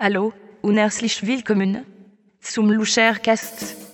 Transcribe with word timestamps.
Hallo 0.00 0.32
und 0.62 0.76
herzlich 0.76 1.26
willkommen 1.26 1.84
zum 2.40 2.70
Luchercast. 2.70 3.74
Hallo, 3.74 3.87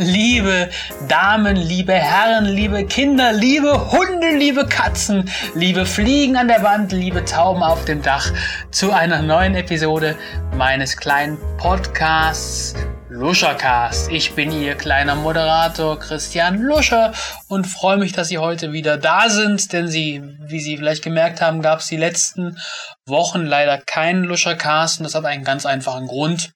liebe 0.00 0.70
Damen, 1.08 1.56
liebe 1.56 1.92
Herren, 1.92 2.46
liebe 2.46 2.86
Kinder, 2.86 3.32
liebe 3.32 3.92
Hunde, 3.92 4.34
liebe 4.36 4.66
Katzen, 4.66 5.30
liebe 5.54 5.84
Fliegen 5.84 6.36
an 6.36 6.48
der 6.48 6.62
Wand, 6.62 6.92
liebe 6.92 7.24
Tauben 7.26 7.62
auf 7.62 7.84
dem 7.84 8.00
Dach 8.00 8.32
zu 8.70 8.92
einer 8.92 9.20
neuen 9.20 9.54
Episode 9.54 10.16
meines 10.56 10.96
kleinen 10.96 11.36
Podcasts 11.58 12.74
Luschercast. 13.10 14.10
Ich 14.10 14.34
bin 14.34 14.52
Ihr 14.52 14.74
kleiner 14.74 15.16
Moderator 15.16 15.98
Christian 15.98 16.62
Luscher 16.62 17.12
und 17.48 17.66
freue 17.66 17.98
mich, 17.98 18.12
dass 18.12 18.28
Sie 18.28 18.38
heute 18.38 18.72
wieder 18.72 18.96
da 18.96 19.28
sind, 19.28 19.70
denn 19.74 19.86
Sie, 19.86 20.22
wie 20.40 20.60
Sie 20.60 20.78
vielleicht 20.78 21.04
gemerkt 21.04 21.42
haben, 21.42 21.60
gab 21.60 21.80
es 21.80 21.88
die 21.88 21.98
letzten 21.98 22.56
Wochen 23.04 23.44
leider 23.44 23.76
keinen 23.76 24.24
Luschercast 24.24 25.00
und 25.00 25.04
das 25.04 25.14
hat 25.14 25.26
einen 25.26 25.44
ganz 25.44 25.66
einfachen 25.66 26.06
Grund 26.06 26.52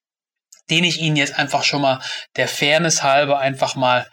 den 0.70 0.84
ich 0.84 1.00
Ihnen 1.00 1.16
jetzt 1.16 1.38
einfach 1.38 1.64
schon 1.64 1.82
mal 1.82 2.00
der 2.36 2.48
Fairness 2.48 3.02
halber 3.02 3.38
einfach 3.38 3.74
mal 3.74 4.08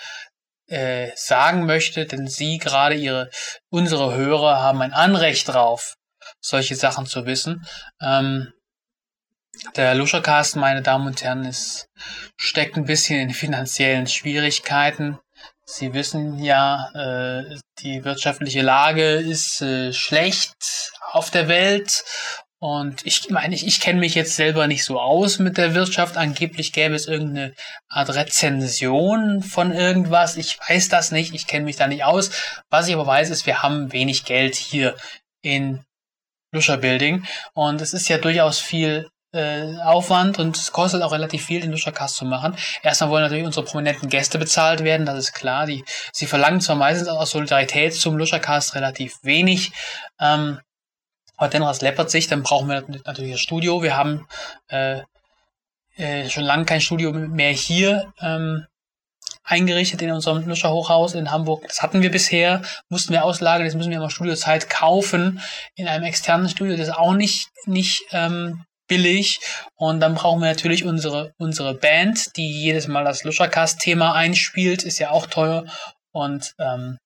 äh, 0.67 1.11
sagen 1.15 1.65
möchte, 1.65 2.05
denn 2.05 2.27
Sie 2.27 2.57
gerade 2.57 2.95
Ihre 2.95 3.29
unsere 3.69 4.15
Hörer 4.15 4.61
haben 4.61 4.81
ein 4.81 4.93
Anrecht 4.93 5.47
drauf, 5.47 5.95
solche 6.39 6.75
Sachen 6.75 7.05
zu 7.05 7.25
wissen. 7.25 7.65
Ähm, 8.01 8.53
der 9.75 9.95
Luschercast, 9.95 10.55
meine 10.55 10.81
Damen 10.81 11.07
und 11.07 11.21
Herren, 11.23 11.43
ist, 11.43 11.87
steckt 12.37 12.77
ein 12.77 12.85
bisschen 12.85 13.19
in 13.19 13.31
finanziellen 13.31 14.07
Schwierigkeiten. 14.07 15.19
Sie 15.65 15.93
wissen 15.93 16.39
ja, 16.39 16.89
äh, 16.93 17.57
die 17.79 18.03
wirtschaftliche 18.03 18.61
Lage 18.61 19.15
ist 19.15 19.61
äh, 19.61 19.93
schlecht 19.93 20.93
auf 21.11 21.29
der 21.31 21.47
Welt 21.47 22.03
und 22.63 23.03
ich 23.07 23.27
meine, 23.31 23.55
ich, 23.55 23.65
ich 23.65 23.79
kenne 23.79 23.99
mich 23.99 24.13
jetzt 24.13 24.35
selber 24.35 24.67
nicht 24.67 24.85
so 24.85 24.99
aus 24.99 25.39
mit 25.39 25.57
der 25.57 25.73
Wirtschaft. 25.73 26.15
Angeblich 26.15 26.71
gäbe 26.71 26.93
es 26.93 27.07
irgendeine 27.07 27.55
Art 27.89 28.13
Rezension 28.13 29.41
von 29.41 29.71
irgendwas. 29.71 30.37
Ich 30.37 30.59
weiß 30.69 30.87
das 30.89 31.11
nicht. 31.11 31.33
Ich 31.33 31.47
kenne 31.47 31.65
mich 31.65 31.77
da 31.77 31.87
nicht 31.87 32.03
aus. 32.03 32.29
Was 32.69 32.87
ich 32.87 32.93
aber 32.93 33.07
weiß, 33.07 33.31
ist, 33.31 33.47
wir 33.47 33.63
haben 33.63 33.91
wenig 33.93 34.25
Geld 34.25 34.53
hier 34.53 34.95
in 35.41 35.83
Luscher 36.51 36.77
Building. 36.77 37.25
Und 37.53 37.81
es 37.81 37.95
ist 37.95 38.07
ja 38.09 38.19
durchaus 38.19 38.59
viel 38.59 39.09
äh, 39.33 39.77
Aufwand 39.77 40.37
und 40.37 40.55
es 40.55 40.71
kostet 40.71 41.01
auch 41.01 41.13
relativ 41.13 41.43
viel, 41.43 41.61
den 41.61 41.71
Luschercast 41.71 42.15
zu 42.15 42.25
machen. 42.25 42.55
Erstmal 42.83 43.09
wollen 43.09 43.23
natürlich 43.23 43.45
unsere 43.45 43.65
prominenten 43.65 44.07
Gäste 44.07 44.37
bezahlt 44.37 44.83
werden, 44.83 45.07
das 45.07 45.17
ist 45.17 45.33
klar. 45.33 45.65
Die, 45.65 45.83
sie 46.13 46.27
verlangen 46.27 46.61
zwar 46.61 46.75
meistens 46.75 47.07
aus 47.07 47.31
Solidarität 47.31 47.95
zum 47.95 48.17
Luschercast 48.17 48.75
relativ 48.75 49.17
wenig. 49.23 49.71
Ähm, 50.19 50.59
dennoch, 51.49 51.69
es 51.69 51.81
läppert 51.81 52.11
sich, 52.11 52.27
dann 52.27 52.43
brauchen 52.43 52.69
wir 52.69 52.83
natürlich 53.05 53.31
das 53.31 53.41
Studio. 53.41 53.81
Wir 53.81 53.97
haben 53.97 54.27
äh, 54.69 55.01
äh, 55.95 56.29
schon 56.29 56.43
lange 56.43 56.65
kein 56.65 56.81
Studio 56.81 57.11
mehr 57.11 57.51
hier 57.51 58.13
ähm, 58.21 58.65
eingerichtet 59.43 60.01
in 60.01 60.11
unserem 60.11 60.47
Luscher 60.47 60.71
Hochhaus 60.71 61.13
in 61.13 61.31
Hamburg. 61.31 61.67
Das 61.67 61.81
hatten 61.81 62.01
wir 62.01 62.11
bisher, 62.11 62.61
mussten 62.89 63.13
wir 63.13 63.25
auslagern, 63.25 63.65
jetzt 63.65 63.75
müssen 63.75 63.89
wir 63.89 63.97
immer 63.97 64.09
Studiozeit 64.09 64.69
kaufen 64.69 65.41
in 65.75 65.87
einem 65.87 66.05
externen 66.05 66.49
Studio. 66.49 66.77
Das 66.77 66.87
ist 66.87 66.95
auch 66.95 67.13
nicht, 67.13 67.49
nicht 67.65 68.03
ähm, 68.11 68.63
billig. 68.87 69.39
Und 69.75 69.99
dann 69.99 70.15
brauchen 70.15 70.41
wir 70.41 70.49
natürlich 70.49 70.85
unsere, 70.85 71.33
unsere 71.37 71.73
Band, 71.73 72.35
die 72.37 72.61
jedes 72.61 72.87
Mal 72.87 73.03
das 73.03 73.23
Luschercast-Thema 73.23 74.13
einspielt, 74.13 74.83
ist 74.83 74.99
ja 74.99 75.11
auch 75.11 75.27
teuer. 75.27 75.65
Und 76.11 76.53
ähm, 76.59 76.97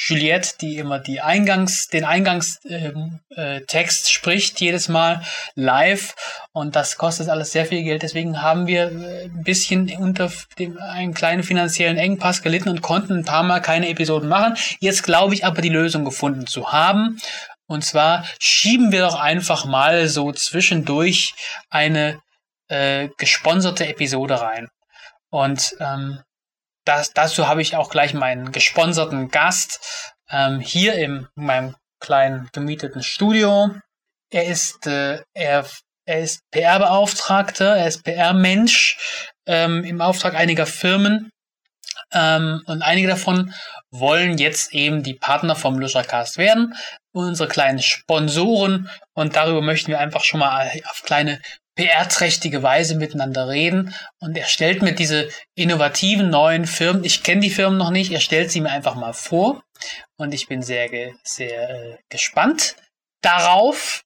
Juliette, 0.00 0.50
die 0.60 0.76
immer 0.76 1.00
die 1.00 1.20
Eingangs, 1.20 1.88
den 1.88 2.04
Eingangstext 2.04 2.60
ähm, 2.70 3.20
äh, 3.30 3.88
spricht, 3.88 4.60
jedes 4.60 4.88
Mal 4.88 5.22
live. 5.56 6.14
Und 6.52 6.76
das 6.76 6.96
kostet 6.96 7.28
alles 7.28 7.50
sehr 7.50 7.66
viel 7.66 7.82
Geld. 7.82 8.02
Deswegen 8.02 8.40
haben 8.40 8.68
wir 8.68 8.92
äh, 8.92 9.24
ein 9.24 9.42
bisschen 9.42 9.90
unter 9.98 10.30
dem, 10.58 10.78
einen 10.78 11.14
kleinen 11.14 11.42
finanziellen 11.42 11.98
Engpass 11.98 12.42
gelitten 12.42 12.68
und 12.68 12.80
konnten 12.80 13.18
ein 13.18 13.24
paar 13.24 13.42
Mal 13.42 13.60
keine 13.60 13.88
Episoden 13.88 14.28
machen. 14.28 14.56
Jetzt 14.78 15.02
glaube 15.02 15.34
ich 15.34 15.44
aber 15.44 15.62
die 15.62 15.68
Lösung 15.68 16.04
gefunden 16.04 16.46
zu 16.46 16.70
haben. 16.70 17.18
Und 17.66 17.84
zwar 17.84 18.24
schieben 18.38 18.92
wir 18.92 19.00
doch 19.00 19.18
einfach 19.18 19.64
mal 19.64 20.06
so 20.06 20.30
zwischendurch 20.30 21.34
eine 21.70 22.20
äh, 22.68 23.08
gesponserte 23.18 23.88
Episode 23.88 24.40
rein. 24.40 24.68
Und 25.30 25.74
ähm, 25.80 26.20
das, 26.88 27.12
dazu 27.12 27.48
habe 27.48 27.60
ich 27.60 27.76
auch 27.76 27.90
gleich 27.90 28.14
meinen 28.14 28.50
gesponserten 28.50 29.30
Gast 29.30 30.14
ähm, 30.30 30.60
hier 30.60 30.94
in 30.94 31.28
meinem 31.34 31.76
kleinen 32.00 32.48
gemieteten 32.52 33.02
Studio. 33.02 33.70
Er 34.30 34.46
ist, 34.46 34.86
äh, 34.86 35.22
er, 35.34 35.66
er 36.06 36.20
ist 36.20 36.40
PR-Beauftragter, 36.50 37.76
er 37.76 37.88
ist 37.88 38.04
PR-Mensch 38.04 39.28
ähm, 39.46 39.84
im 39.84 40.00
Auftrag 40.00 40.34
einiger 40.34 40.66
Firmen. 40.66 41.30
Ähm, 42.10 42.62
und 42.64 42.80
einige 42.80 43.08
davon 43.08 43.52
wollen 43.90 44.38
jetzt 44.38 44.72
eben 44.72 45.02
die 45.02 45.14
Partner 45.14 45.56
vom 45.56 45.78
Luschercast 45.78 46.38
werden, 46.38 46.74
unsere 47.12 47.48
kleinen 47.48 47.82
Sponsoren. 47.82 48.88
Und 49.12 49.36
darüber 49.36 49.60
möchten 49.60 49.88
wir 49.88 50.00
einfach 50.00 50.24
schon 50.24 50.40
mal 50.40 50.70
auf 50.88 51.02
kleine 51.02 51.40
PR-trächtige 51.78 52.64
Weise 52.64 52.96
miteinander 52.96 53.48
reden. 53.48 53.94
Und 54.18 54.36
er 54.36 54.46
stellt 54.46 54.82
mir 54.82 54.92
diese 54.92 55.28
innovativen 55.54 56.28
neuen 56.28 56.66
Firmen, 56.66 57.04
ich 57.04 57.22
kenne 57.22 57.40
die 57.40 57.50
Firmen 57.50 57.78
noch 57.78 57.90
nicht, 57.90 58.10
er 58.10 58.20
stellt 58.20 58.50
sie 58.50 58.60
mir 58.60 58.70
einfach 58.70 58.96
mal 58.96 59.12
vor. 59.12 59.62
Und 60.16 60.34
ich 60.34 60.48
bin 60.48 60.60
sehr, 60.60 60.88
sehr 61.22 61.70
äh, 61.70 61.96
gespannt 62.08 62.74
darauf 63.22 64.02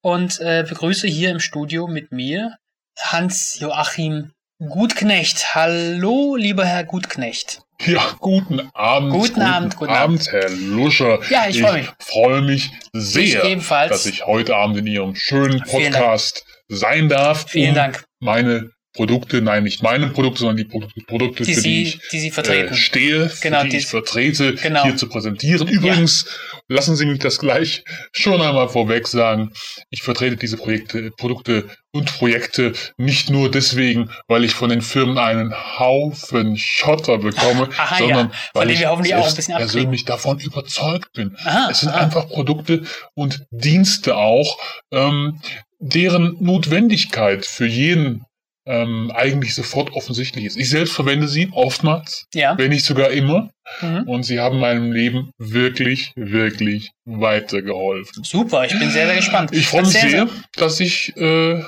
und 0.00 0.40
äh, 0.40 0.64
begrüße 0.66 1.06
hier 1.06 1.30
im 1.30 1.40
Studio 1.40 1.86
mit 1.86 2.12
mir 2.12 2.56
Hans-Joachim 2.98 4.32
Gutknecht. 4.58 5.54
Hallo, 5.54 6.34
lieber 6.36 6.64
Herr 6.64 6.84
Gutknecht. 6.84 7.60
Ja, 7.84 8.16
guten 8.20 8.70
Abend. 8.72 9.12
Guten, 9.12 9.34
guten 9.34 9.42
Abend, 9.42 9.76
guten 9.76 9.92
Abend, 9.92 10.32
Herr 10.32 10.48
Luscher. 10.48 11.18
Ja, 11.28 11.46
ich 11.48 11.60
freue 11.60 11.80
mich. 11.80 11.92
Ich 11.98 12.06
freue 12.06 12.40
mich 12.40 12.70
sehr, 12.94 13.44
ich 13.44 13.68
dass 13.68 14.06
ich 14.06 14.24
heute 14.24 14.56
Abend 14.56 14.78
in 14.78 14.86
Ihrem 14.86 15.14
schönen 15.14 15.60
Podcast 15.60 16.46
sein 16.74 17.08
darf. 17.08 17.46
Vielen 17.48 17.70
um 17.70 17.74
Dank. 17.76 18.04
Meine 18.20 18.70
Produkte, 18.94 19.40
nein, 19.40 19.62
nicht 19.62 19.82
meine 19.82 20.08
Produkte, 20.08 20.40
sondern 20.40 20.58
die 20.58 20.64
Produkte, 20.64 21.44
die 21.44 21.54
für 21.54 21.60
Sie, 21.60 21.68
die 21.68 21.82
ich 21.82 22.00
die 22.10 22.20
Sie 22.20 22.30
vertreten. 22.30 22.74
Äh, 22.74 22.76
stehe, 22.76 23.30
genau, 23.40 23.62
die, 23.62 23.70
die 23.70 23.76
ich 23.78 23.86
vertrete, 23.86 24.54
genau. 24.54 24.82
hier 24.82 24.96
zu 24.96 25.08
präsentieren. 25.08 25.66
Übrigens, 25.66 26.26
ja. 26.26 26.76
lassen 26.76 26.94
Sie 26.96 27.06
mich 27.06 27.18
das 27.18 27.38
gleich 27.38 27.84
schon 28.12 28.42
einmal 28.42 28.68
vorweg 28.68 29.08
sagen. 29.08 29.52
Ich 29.88 30.02
vertrete 30.02 30.36
diese 30.36 30.58
Projekte, 30.58 31.10
Produkte 31.16 31.68
und 31.92 32.06
Projekte 32.18 32.74
nicht 32.98 33.30
nur 33.30 33.50
deswegen, 33.50 34.10
weil 34.28 34.44
ich 34.44 34.54
von 34.54 34.68
den 34.68 34.82
Firmen 34.82 35.16
einen 35.16 35.54
Haufen 35.78 36.58
Schotter 36.58 37.16
bekomme, 37.16 37.70
aha, 37.78 37.96
sondern 37.96 38.28
ja. 38.28 38.34
weil 38.52 38.70
ich 38.70 38.86
auch 38.86 38.98
ein 38.98 39.04
bisschen 39.34 39.56
persönlich 39.56 40.04
davon 40.04 40.38
überzeugt 40.38 41.14
bin. 41.14 41.34
Aha, 41.44 41.68
es 41.70 41.80
sind 41.80 41.90
aha. 41.90 42.00
einfach 42.00 42.28
Produkte 42.28 42.82
und 43.14 43.46
Dienste 43.50 44.16
auch, 44.16 44.58
ähm, 44.90 45.40
deren 45.82 46.36
Notwendigkeit 46.40 47.44
für 47.44 47.66
jeden 47.66 48.24
ähm, 48.64 49.10
eigentlich 49.14 49.54
sofort 49.54 49.92
offensichtlich 49.92 50.44
ist. 50.44 50.56
Ich 50.56 50.70
selbst 50.70 50.92
verwende 50.92 51.26
sie 51.26 51.48
oftmals, 51.52 52.26
ja. 52.32 52.56
wenn 52.56 52.70
nicht 52.70 52.84
sogar 52.84 53.10
immer. 53.10 53.50
Mhm. 53.80 54.04
Und 54.06 54.22
sie 54.22 54.38
haben 54.38 54.60
meinem 54.60 54.92
Leben 54.92 55.32
wirklich, 55.38 56.12
wirklich 56.14 56.92
weitergeholfen. 57.04 58.22
Super, 58.22 58.64
ich 58.64 58.78
bin 58.78 58.90
sehr, 58.90 59.06
sehr 59.06 59.16
gespannt. 59.16 59.50
Ich 59.52 59.66
freue 59.66 59.82
mich 59.82 59.94
Erzählen 59.94 60.28
sehr, 60.28 60.44
dass 60.56 60.78
ich 60.78 61.16
äh, 61.16 61.62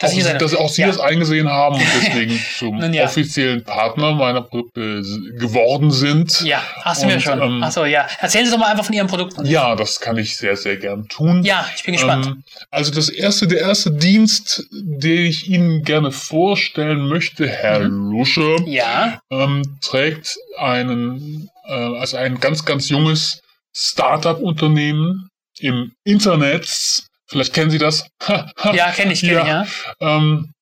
Dass 0.00 0.12
auch, 0.14 0.38
dass 0.38 0.54
auch 0.54 0.68
Sie 0.68 0.82
Ja. 0.82 0.86
das 0.86 1.00
eingesehen 1.00 1.48
haben 1.48 1.74
und 1.74 1.82
deswegen 2.00 2.40
zum 2.56 2.78
Nun 2.78 2.92
ja. 2.94 3.04
offiziellen 3.04 3.64
Partner 3.64 4.12
meiner 4.12 4.42
Produkte 4.42 4.98
s- 5.00 5.18
geworden 5.38 5.90
sind. 5.90 6.40
Ja, 6.42 6.62
hast 6.82 7.02
du 7.02 7.06
mir 7.08 7.14
Und, 7.14 7.20
schon. 7.22 7.42
ähm, 7.42 7.62
Achso, 7.64 7.84
ja. 7.84 8.06
Erzählen 8.20 8.46
Sie 8.46 8.52
doch 8.52 8.58
mal 8.58 8.70
einfach 8.70 8.84
von 8.84 8.94
Ihren 8.94 9.08
Produkten. 9.08 9.44
Ja, 9.44 9.74
das 9.74 9.98
kann 9.98 10.16
ich 10.16 10.36
sehr, 10.36 10.56
sehr 10.56 10.76
gern 10.76 11.08
tun. 11.08 11.42
Ja, 11.42 11.66
ich 11.74 11.82
bin 11.82 11.94
gespannt. 11.94 12.26
Ähm, 12.26 12.44
also 12.70 12.92
das 12.92 13.08
erste, 13.08 13.48
der 13.48 13.58
erste 13.60 13.90
Dienst, 13.90 14.64
den 14.72 15.26
ich 15.26 15.48
Ihnen 15.48 15.82
gerne 15.82 16.12
vorstellen 16.12 17.08
möchte, 17.08 17.48
Herr 17.48 17.80
Mhm. 17.80 18.12
Lusche, 18.12 18.56
ja, 18.66 19.20
ähm, 19.30 19.78
trägt 19.80 20.36
einen, 20.58 21.50
äh, 21.66 21.72
also 21.72 22.16
ein 22.18 22.38
ganz, 22.38 22.64
ganz 22.64 22.88
junges 22.88 23.40
Startup-Unternehmen 23.74 25.28
im 25.60 25.92
Internet. 26.04 27.07
Vielleicht 27.28 27.52
kennen 27.52 27.70
Sie 27.70 27.78
das. 27.78 28.06
ja, 28.28 28.90
kenne 28.92 29.12
ich, 29.12 29.20
kenne 29.20 29.32
Ja. 29.32 29.46
ja. 29.46 29.66
Ähm, 30.00 30.52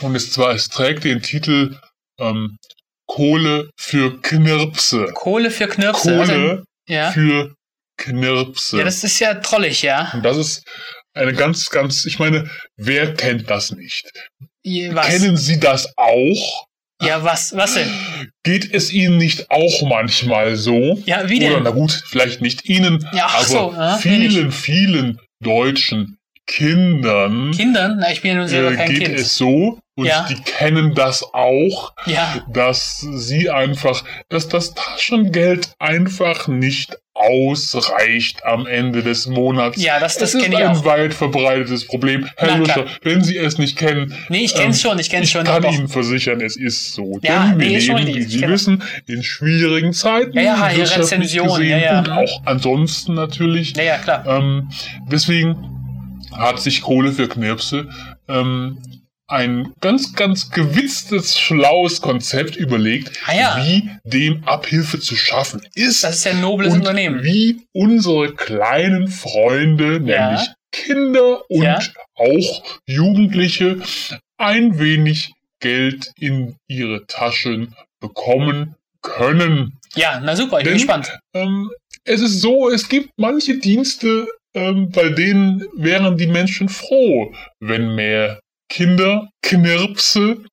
und 0.00 0.14
es 0.14 0.30
zwar, 0.32 0.54
es 0.54 0.68
trägt 0.68 1.04
den 1.04 1.22
Titel 1.22 1.76
ähm, 2.18 2.58
Kohle 3.06 3.70
für 3.76 4.20
Knirpse. 4.20 5.06
Kohle 5.14 5.50
für 5.50 5.68
Knirpse. 5.68 6.20
Also, 6.20 6.32
Kohle 6.32 6.64
ja. 6.86 7.12
für 7.12 7.54
Knirpse. 7.96 8.78
Ja, 8.78 8.84
das 8.84 9.02
ist 9.04 9.18
ja 9.20 9.34
trollig, 9.34 9.82
ja. 9.82 10.10
und 10.12 10.22
das 10.22 10.36
ist 10.36 10.64
eine 11.14 11.32
ganz, 11.32 11.70
ganz, 11.70 12.04
ich 12.04 12.18
meine, 12.18 12.50
wer 12.76 13.14
kennt 13.14 13.48
das 13.48 13.70
nicht? 13.70 14.10
Was? 14.64 15.06
Kennen 15.06 15.36
Sie 15.36 15.58
das 15.58 15.92
auch? 15.96 16.66
Ja, 17.00 17.22
was, 17.22 17.54
was 17.54 17.74
denn? 17.74 17.90
Geht 18.42 18.74
es 18.74 18.92
Ihnen 18.92 19.18
nicht 19.18 19.50
auch 19.50 19.82
manchmal 19.82 20.56
so? 20.56 21.00
Ja, 21.06 21.28
wie 21.28 21.38
denn? 21.38 21.52
Oder 21.52 21.60
na 21.60 21.70
gut, 21.70 22.02
vielleicht 22.06 22.40
nicht 22.40 22.68
Ihnen, 22.68 23.06
Ja, 23.12 23.26
ach 23.28 23.34
aber 23.36 23.44
so, 23.44 23.72
ja, 23.72 23.98
vielen, 23.98 24.50
vielen 24.50 25.20
deutschen 25.40 26.18
Kindern 26.46 27.50
Kindern? 27.52 27.98
Na, 28.00 28.12
ich 28.12 28.22
bin 28.22 28.32
ja 28.32 28.36
nun 28.38 28.48
selber 28.48 28.72
äh, 28.72 28.76
kein 28.76 28.90
geht 28.90 29.04
Kind. 29.04 29.18
es 29.18 29.36
so 29.36 29.78
und 29.96 30.06
Ja. 30.06 30.26
die 30.28 30.36
kennen 30.42 30.94
das 30.94 31.22
auch, 31.34 31.92
Ja, 32.06 32.44
dass 32.52 32.98
sie 33.00 33.50
einfach, 33.50 34.04
dass 34.28 34.46
das 34.48 34.74
Taschengeld 34.74 35.74
einfach 35.78 36.46
nicht 36.48 36.96
ausreicht 37.16 38.44
am 38.44 38.66
Ende 38.66 39.02
des 39.02 39.26
Monats. 39.26 39.82
Ja, 39.82 39.98
das- 39.98 40.16
das 40.18 40.30
es 40.30 40.34
ist 40.36 40.42
kenn 40.42 40.52
ich 40.52 40.58
ein 40.58 40.76
auch. 40.76 40.84
weit 40.84 41.14
verbreitetes 41.14 41.86
Problem. 41.86 42.26
Herr 42.36 42.60
klar. 42.60 42.84
wenn 43.02 43.22
Sie 43.24 43.36
es 43.36 43.58
nicht 43.58 43.76
kennen, 43.76 44.14
nee, 44.28 44.44
ich 44.44 44.54
kenn's 44.54 44.84
ähm, 44.84 44.90
schon, 44.90 44.98
ich 44.98 45.10
kenn's 45.10 45.24
ich 45.26 45.30
schon. 45.32 45.44
kann 45.44 45.62
doch. 45.62 45.72
Ihnen 45.72 45.88
versichern, 45.88 46.40
es 46.40 46.56
ist 46.56 46.92
so. 46.92 47.18
Ja, 47.22 47.48
Denn 47.48 47.60
wir 47.60 47.66
nee, 47.68 47.76
ist 47.78 47.88
leben, 47.88 48.06
wie 48.06 48.18
ich 48.18 48.28
Sie 48.28 48.40
kenn 48.40 48.50
wissen, 48.50 48.82
in 49.06 49.22
schwierigen 49.22 49.92
Zeiten. 49.92 50.36
Ja, 50.36 50.42
ja, 50.42 50.76
wirtschaftlich 50.76 50.98
Rezension, 50.98 51.48
gesehen 51.48 51.68
ja, 51.70 51.78
ja. 51.78 51.98
Und 52.00 52.10
auch 52.10 52.42
ansonsten 52.44 53.14
natürlich. 53.14 53.76
Ja, 53.76 53.82
ja, 53.82 53.98
klar. 53.98 54.24
Ähm, 54.26 54.68
deswegen 55.10 55.56
hat 56.36 56.60
sich 56.60 56.82
Kohle 56.82 57.12
für 57.12 57.28
Knirpse 57.28 57.88
ähm, 58.28 58.78
ein 59.28 59.72
ganz, 59.80 60.14
ganz 60.14 60.50
gewitztes, 60.50 61.38
schlaues 61.38 62.00
Konzept 62.00 62.56
überlegt, 62.56 63.10
Ah 63.26 63.34
ja. 63.34 63.56
wie 63.64 63.90
dem 64.04 64.44
Abhilfe 64.44 65.00
zu 65.00 65.16
schaffen 65.16 65.62
ist. 65.74 66.04
Das 66.04 66.16
ist 66.16 66.24
ja 66.24 66.32
ein 66.32 66.40
nobles 66.40 66.72
und 66.72 66.80
Unternehmen. 66.80 67.22
wie 67.24 67.62
unsere 67.72 68.34
kleinen 68.34 69.08
Freunde, 69.08 70.00
Ja. 70.04 70.28
nämlich 70.30 70.48
Kinder 70.72 71.48
und 71.50 71.62
Ja. 71.62 71.78
auch 72.14 72.62
Jugendliche, 72.86 73.78
ein 74.38 74.78
wenig 74.78 75.32
Geld 75.60 76.12
in 76.18 76.56
ihre 76.68 77.06
Taschen 77.06 77.74
bekommen 78.00 78.74
können. 79.02 79.78
Ja, 79.94 80.20
na 80.22 80.36
super, 80.36 80.58
ich 80.58 80.64
bin 80.64 80.74
gespannt. 80.74 81.18
Ähm, 81.34 81.70
es 82.04 82.20
ist 82.20 82.40
so, 82.40 82.68
es 82.68 82.88
gibt 82.88 83.08
manche 83.16 83.58
Dienste, 83.58 84.28
ähm, 84.54 84.90
bei 84.90 85.08
denen 85.08 85.64
wären 85.76 86.16
die 86.16 86.26
Menschen 86.26 86.68
froh, 86.68 87.34
wenn 87.60 87.94
mehr 87.94 88.40
Kinder, 88.68 89.28
Knirpse 89.42 90.44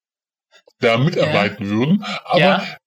da 0.80 0.98
mitarbeiten 0.98 1.70
würden. 1.70 2.04
Aber 2.26 2.40
Ja. 2.40 2.78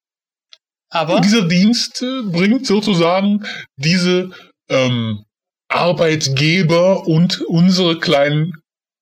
Aber, 0.91 1.21
dieser 1.21 1.43
Dienst 1.49 2.05
bringt 2.31 2.67
sozusagen 2.67 3.45
diese 3.77 4.31
ähm, 4.69 5.25
Arbeitgeber 5.69 7.07
und 7.07 7.41
unsere 7.43 7.99
kleinen 7.99 8.53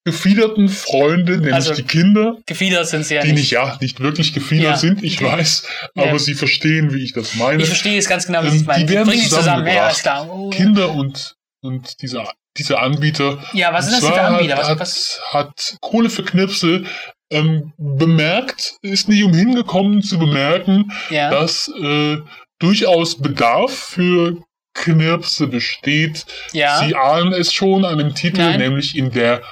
gefiederten 0.07 0.69
Freunde, 0.69 1.33
nämlich 1.37 1.55
Also, 1.55 1.73
die 1.75 1.83
Kinder, 1.83 2.39
gefiedert 2.47 2.87
sind 2.89 3.05
sie 3.07 3.15
ja 3.15 3.23
die 3.23 3.33
nicht. 3.33 3.51
ja, 3.51 3.79
nicht 3.81 4.01
wirklich 4.01 4.33
gefiedert 4.35 4.65
Ja. 4.73 4.77
sind, 4.77 5.03
ich 5.03 5.21
weiß, 5.23 5.67
aber 5.95 6.07
Ja. 6.09 6.19
sie 6.19 6.35
verstehen, 6.35 6.93
wie 6.95 7.03
ich 7.05 7.13
das 7.15 7.35
meine. 7.37 7.63
Ich 7.63 7.69
verstehe 7.69 7.99
es 7.99 8.07
ganz 8.09 8.27
genau, 8.27 8.43
wie 8.43 8.47
Ähm, 8.49 8.53
Sie 8.53 8.59
es 8.61 8.67
meinen. 8.67 8.87
die 8.87 8.93
werden 8.93 9.11
die 9.11 9.19
zusammen, 9.21 9.67
ja, 9.67 9.73
ja, 9.75 9.91
zusammengebracht. 9.91 10.03
klar. 10.03 10.31
Oh. 10.31 10.51
Kinder 10.51 10.91
und, 10.91 11.37
und 11.63 12.03
diese, 12.03 12.25
diese 12.57 12.79
Anbieter. 12.79 13.43
Ja, 13.53 13.73
was 13.73 13.87
sind 13.87 14.03
das 14.03 14.11
für 14.11 14.21
Anbieter? 14.21 14.57
Hat, 14.57 14.79
Was, 14.79 14.81
was, 14.81 15.21
hat, 15.33 15.77
Kohle 15.81 16.11
für 16.11 16.25
Knipsel 16.25 16.87
ähm, 17.31 17.73
bemerkt, 17.77 18.77
ist 18.83 19.09
nicht 19.09 19.25
umhin 19.25 19.55
gekommen 19.55 20.03
zu 20.03 20.19
bemerken, 20.19 20.93
ja. 21.11 21.31
dass 21.31 21.69
äh, 21.69 22.19
durchaus 22.59 23.19
Bedarf 23.19 23.73
für 23.73 24.39
Knirpse 24.75 25.47
besteht. 25.47 26.27
ja. 26.53 26.79
Sie 26.79 26.95
ahnen 26.95 27.33
es 27.33 27.53
schon 27.53 27.85
an 27.85 27.99
dem 27.99 28.15
Titel, 28.15 28.39
Nein. 28.39 28.59
nämlich 28.59 28.97
in 28.97 29.11
der 29.11 29.43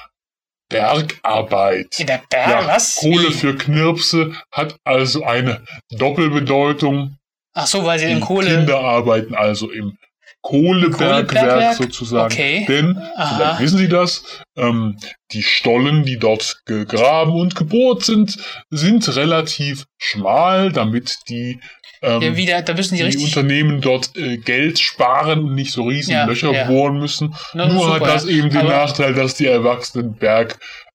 Bergarbeit. 0.68 1.98
In 2.00 2.06
der 2.06 2.22
Berg, 2.28 2.66
was? 2.66 2.96
Kohle 2.96 3.28
Wie? 3.28 3.32
für 3.32 3.56
Knirpse 3.56 4.32
hat 4.50 4.76
also 4.84 5.22
eine 5.24 5.64
Doppelbedeutung. 5.90 7.18
Ach 7.54 7.66
so, 7.66 7.84
weil 7.84 7.98
sie 7.98 8.10
in 8.10 8.20
Kohle. 8.20 8.46
Kinder 8.46 8.80
arbeiten 8.80 9.34
also 9.34 9.70
im 9.70 9.98
Kohlebergwerk 10.42 11.28
Kohlebergwerk? 11.28 11.74
sozusagen. 11.76 12.32
Okay. 12.32 12.64
Denn, 12.68 12.98
Aha. 13.16 13.36
vielleicht 13.36 13.60
wissen 13.60 13.78
Sie 13.78 13.88
das, 13.88 14.24
ähm, 14.56 14.96
die 15.32 15.42
Stollen, 15.42 16.04
die 16.04 16.18
dort 16.18 16.62
gegraben 16.66 17.32
und 17.32 17.54
gebohrt 17.54 18.02
sind, 18.04 18.36
sind 18.70 19.16
relativ 19.16 19.86
schmal, 19.98 20.72
damit 20.72 21.16
die, 21.28 21.60
ähm, 22.02 22.20
Ja, 22.22 22.36
wieder, 22.36 22.62
da 22.62 22.74
müssen 22.74 22.96
die 22.96 23.00
die 23.02 23.06
richtig. 23.06 23.24
Unternehmen 23.24 23.80
dort 23.80 24.16
äh, 24.16 24.36
Geld 24.38 24.80
sparen 24.80 25.44
und 25.44 25.54
nicht 25.54 25.70
so 25.72 25.84
riesen 25.84 26.12
Ja, 26.12 26.24
Löcher 26.24 26.52
ja. 26.52 26.64
bohren 26.64 26.98
müssen. 26.98 27.34
Na, 27.54 27.68
Nur 27.68 27.84
super, 27.84 28.00
hat 28.00 28.06
das 28.14 28.26
eben 28.26 28.50
den 28.50 28.58
Aber- 28.62 28.68
Nachteil, 28.70 29.14
dass 29.14 29.34
die 29.34 29.46
erwachsenen 29.46 30.16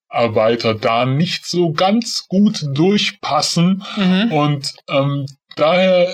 Bergarbeiter 0.09 0.73
da 0.75 1.05
nicht 1.05 1.45
so 1.45 1.71
ganz 1.71 2.25
gut 2.27 2.65
durchpassen. 2.73 3.83
Mhm. 3.95 4.31
Und 4.33 4.73
ähm, 4.89 5.25
daher, 5.55 6.13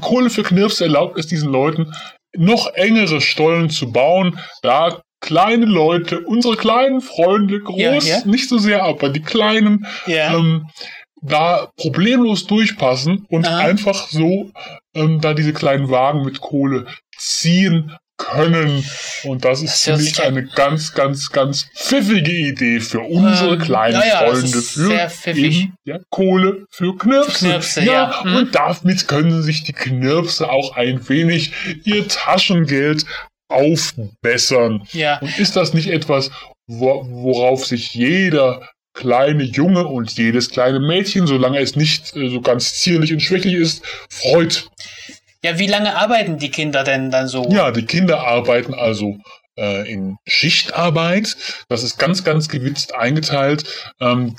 Kohle 0.00 0.30
für 0.30 0.42
Knirps 0.42 0.80
erlaubt 0.80 1.18
es 1.18 1.26
diesen 1.26 1.50
Leuten, 1.52 1.92
noch 2.36 2.72
engere 2.74 3.20
Stollen 3.20 3.70
zu 3.70 3.92
bauen, 3.92 4.38
da 4.62 5.00
kleine 5.20 5.66
Leute, 5.66 6.20
unsere 6.20 6.56
kleinen 6.56 7.00
Freunde, 7.00 7.60
groß, 7.60 7.78
Ja, 7.80 7.94
ja. 8.18 8.24
nicht 8.24 8.48
so 8.48 8.58
sehr, 8.58 8.84
aber 8.84 9.08
die 9.08 9.22
kleinen, 9.22 9.86
Ja. 10.06 10.34
ähm, 10.36 10.68
da 11.20 11.68
problemlos 11.76 12.46
durchpassen 12.46 13.26
und 13.28 13.46
Aha. 13.46 13.58
einfach 13.58 14.06
so 14.08 14.50
ähm, 14.94 15.20
da 15.20 15.34
diese 15.34 15.52
kleinen 15.52 15.90
Wagen 15.90 16.24
mit 16.24 16.40
Kohle 16.40 16.86
ziehen 17.16 17.92
können. 18.18 18.84
Und 19.24 19.44
das 19.44 19.62
ist, 19.62 19.72
Das 19.72 19.86
hört 19.86 19.96
finde 19.96 20.02
sich 20.02 20.12
ich, 20.12 20.18
ja- 20.18 20.24
eine 20.24 20.44
ganz, 20.44 20.92
ganz, 20.92 21.30
ganz 21.30 21.68
pfiffige 21.74 22.30
Idee 22.32 22.80
für 22.80 23.00
unsere 23.00 23.54
Ähm, 23.54 23.60
kleinen 23.60 23.94
ja, 24.00 24.06
ja, 24.06 24.18
Freunde 24.18 24.48
für 24.60 24.86
sehr 24.88 25.08
pfiffig. 25.10 25.60
eben, 25.60 25.74
ja, 25.84 25.98
Kohle 26.10 26.66
für 26.70 26.96
Knirpse. 26.98 27.38
Knirpse, 27.46 27.84
ja. 27.84 28.22
Mhm. 28.24 28.36
Und 28.36 28.54
damit 28.54 29.08
können 29.08 29.42
sich 29.42 29.62
die 29.64 29.72
Knirpse 29.72 30.50
auch 30.50 30.76
ein 30.76 31.08
wenig 31.08 31.52
ihr 31.84 32.06
Taschengeld 32.08 33.04
aufbessern. 33.50 34.82
ja. 34.92 35.18
Und 35.20 35.38
ist 35.38 35.56
das 35.56 35.72
nicht 35.74 35.88
etwas, 35.88 36.30
wo, 36.66 37.04
worauf 37.08 37.64
sich 37.66 37.94
jeder 37.94 38.68
kleine 38.94 39.44
Junge 39.44 39.86
und 39.86 40.10
jedes 40.18 40.50
kleine 40.50 40.80
Mädchen, 40.80 41.26
solange 41.26 41.60
es 41.60 41.76
nicht 41.76 42.14
äh, 42.16 42.28
so 42.30 42.40
ganz 42.40 42.74
zierlich 42.74 43.12
und 43.12 43.20
schwächlich 43.20 43.54
ist, 43.54 43.82
freut? 44.10 44.68
Ja, 45.42 45.58
wie 45.58 45.66
lange 45.66 45.96
arbeiten 45.96 46.38
die 46.38 46.50
Kinder 46.50 46.82
denn 46.82 47.10
dann 47.10 47.28
so? 47.28 47.48
Ja, 47.50 47.70
die 47.70 47.84
Kinder 47.84 48.26
arbeiten 48.26 48.74
also 48.74 49.16
äh, 49.56 49.90
in 49.90 50.16
Schichtarbeit. 50.26 51.36
Das 51.68 51.82
ist 51.82 51.98
ganz, 51.98 52.24
ganz 52.24 52.48
gewitzt 52.48 52.94
eingeteilt. 52.94 53.64
Ähm, 54.00 54.36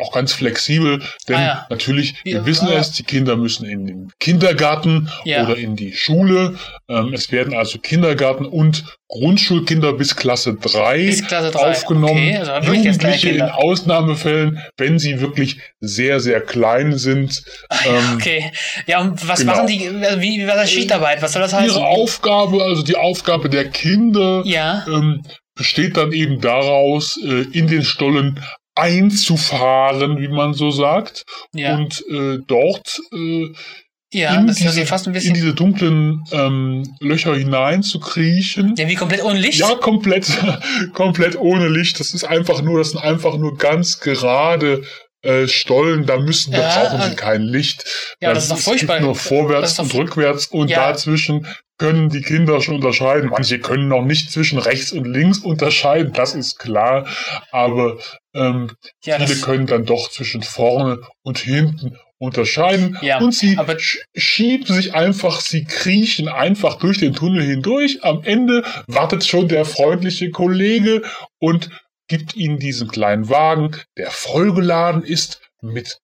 auch 0.00 0.12
ganz 0.12 0.32
flexibel, 0.32 1.02
denn 1.28 1.36
Ah, 1.36 1.40
ja. 1.42 1.66
natürlich, 1.68 2.14
wir 2.24 2.36
Ja, 2.36 2.46
wissen 2.46 2.68
ah. 2.68 2.78
es, 2.78 2.92
die 2.92 3.02
Kinder 3.02 3.36
müssen 3.36 3.66
in 3.66 3.86
den 3.86 4.12
Kindergarten 4.18 5.10
Ja. 5.24 5.44
oder 5.44 5.56
in 5.56 5.76
die 5.76 5.92
Schule. 5.92 6.56
Ähm, 6.88 7.12
es 7.12 7.30
werden 7.32 7.54
also 7.54 7.78
Kindergarten 7.78 8.46
und 8.46 8.84
Grundschulkinder 9.08 9.92
bis 9.94 10.16
Klasse 10.16 10.54
3 10.54 11.06
Bis 11.06 11.26
Klasse 11.26 11.50
drei. 11.50 11.70
aufgenommen. 11.70 12.10
Okay, 12.10 12.36
also 12.36 12.72
Jugendliche 12.72 13.28
in. 13.30 13.42
Ausnahmefällen, 13.42 14.58
wenn 14.76 14.98
sie 14.98 15.20
wirklich 15.20 15.58
sehr, 15.80 16.20
sehr 16.20 16.40
klein 16.40 16.96
sind. 16.96 17.42
ähm, 17.86 18.14
Okay. 18.16 18.50
Ja, 18.86 19.00
und 19.00 19.26
was 19.28 19.40
genau. 19.40 19.52
machen 19.54 19.66
die, 19.66 19.88
also 19.88 20.20
wie, 20.20 20.46
was 20.46 20.64
ist 20.64 20.72
Schichtarbeit? 20.72 21.20
Was 21.22 21.32
soll 21.32 21.42
das 21.42 21.52
heißen? 21.52 21.68
Ihre 21.68 21.86
Aufgabe, 21.86 22.62
also 22.62 22.82
die 22.82 22.96
Aufgabe 22.96 23.48
der 23.48 23.68
Kinder, 23.68 24.42
ja. 24.44 24.84
ähm, 24.88 25.22
besteht 25.54 25.96
dann 25.96 26.12
eben 26.12 26.40
daraus, 26.40 27.18
äh, 27.24 27.44
in 27.52 27.66
den 27.66 27.84
Stollen 27.84 28.40
einzufahren, 28.78 30.18
wie 30.18 30.28
man 30.28 30.54
so 30.54 30.70
sagt, 30.70 31.24
Ja. 31.52 31.76
und 31.76 32.04
äh, 32.10 32.38
dort 32.46 33.00
äh, 33.12 33.46
ja, 34.10 34.34
in, 34.40 34.46
das 34.46 34.56
diese, 34.56 34.70
sich 34.70 34.88
fast 34.88 35.06
ein 35.06 35.14
in 35.14 35.34
diese 35.34 35.52
dunklen 35.52 36.24
ähm, 36.32 36.82
Löcher 37.00 37.34
hinein 37.36 37.82
zu 37.82 38.00
kriechen. 38.00 38.74
Ja, 38.78 38.88
wie 38.88 38.94
komplett 38.94 39.22
ohne 39.22 39.38
Licht? 39.38 39.58
Ja, 39.58 39.74
komplett, 39.74 40.26
komplett 40.94 41.36
ohne 41.36 41.68
Licht. 41.68 42.00
Das 42.00 42.14
ist 42.14 42.24
einfach 42.24 42.62
nur, 42.62 42.78
das 42.78 42.92
sind 42.92 43.00
einfach 43.02 43.36
nur 43.36 43.58
ganz 43.58 44.00
gerade 44.00 44.82
äh, 45.20 45.46
Stollen. 45.46 46.06
Da 46.06 46.16
müssen, 46.18 46.52
da 46.52 46.60
Ja, 46.60 46.80
brauchen 46.84 47.02
sie 47.02 47.10
und- 47.10 47.16
kein 47.18 47.42
Licht. 47.42 47.84
Ja, 48.20 48.32
das 48.32 48.44
ist 48.44 48.52
doch 48.52 48.58
furchtbar. 48.58 49.00
Nur 49.00 49.12
Das 49.12 49.22
vorwärts 49.26 49.78
und 49.78 49.92
rückwärts 49.94 50.46
und 50.46 50.70
Ja. 50.70 50.88
dazwischen 50.90 51.46
können 51.78 52.10
die 52.10 52.22
Kinder 52.22 52.60
schon 52.60 52.76
unterscheiden. 52.76 53.30
Manche 53.30 53.60
können 53.60 53.88
noch 53.88 54.04
nicht 54.04 54.30
zwischen 54.30 54.58
rechts 54.58 54.92
und 54.92 55.04
links 55.04 55.38
unterscheiden, 55.38 56.12
das 56.12 56.34
ist 56.34 56.58
klar. 56.58 57.06
Aber 57.52 57.98
ähm, 58.34 58.72
ja, 59.04 59.18
viele 59.18 59.40
können 59.40 59.66
dann 59.66 59.86
doch 59.86 60.10
zwischen 60.10 60.42
vorne 60.42 61.00
und 61.22 61.38
hinten 61.38 61.96
unterscheiden. 62.18 62.98
Ja, 63.00 63.18
und 63.18 63.32
sie 63.32 63.56
schieben 64.14 64.66
sich 64.66 64.94
einfach, 64.94 65.40
sie 65.40 65.64
kriechen 65.64 66.28
einfach 66.28 66.74
durch 66.74 66.98
den 66.98 67.14
Tunnel 67.14 67.44
hindurch. 67.44 68.02
Am 68.02 68.22
Ende 68.24 68.64
wartet 68.86 69.24
schon 69.24 69.48
der 69.48 69.64
freundliche 69.64 70.30
Kollege 70.30 71.02
und 71.38 71.70
gibt 72.08 72.34
ihnen 72.34 72.58
diesen 72.58 72.88
kleinen 72.88 73.28
Wagen, 73.28 73.76
der 73.96 74.10
vollgeladen 74.10 75.02
ist 75.02 75.40
mit 75.60 75.98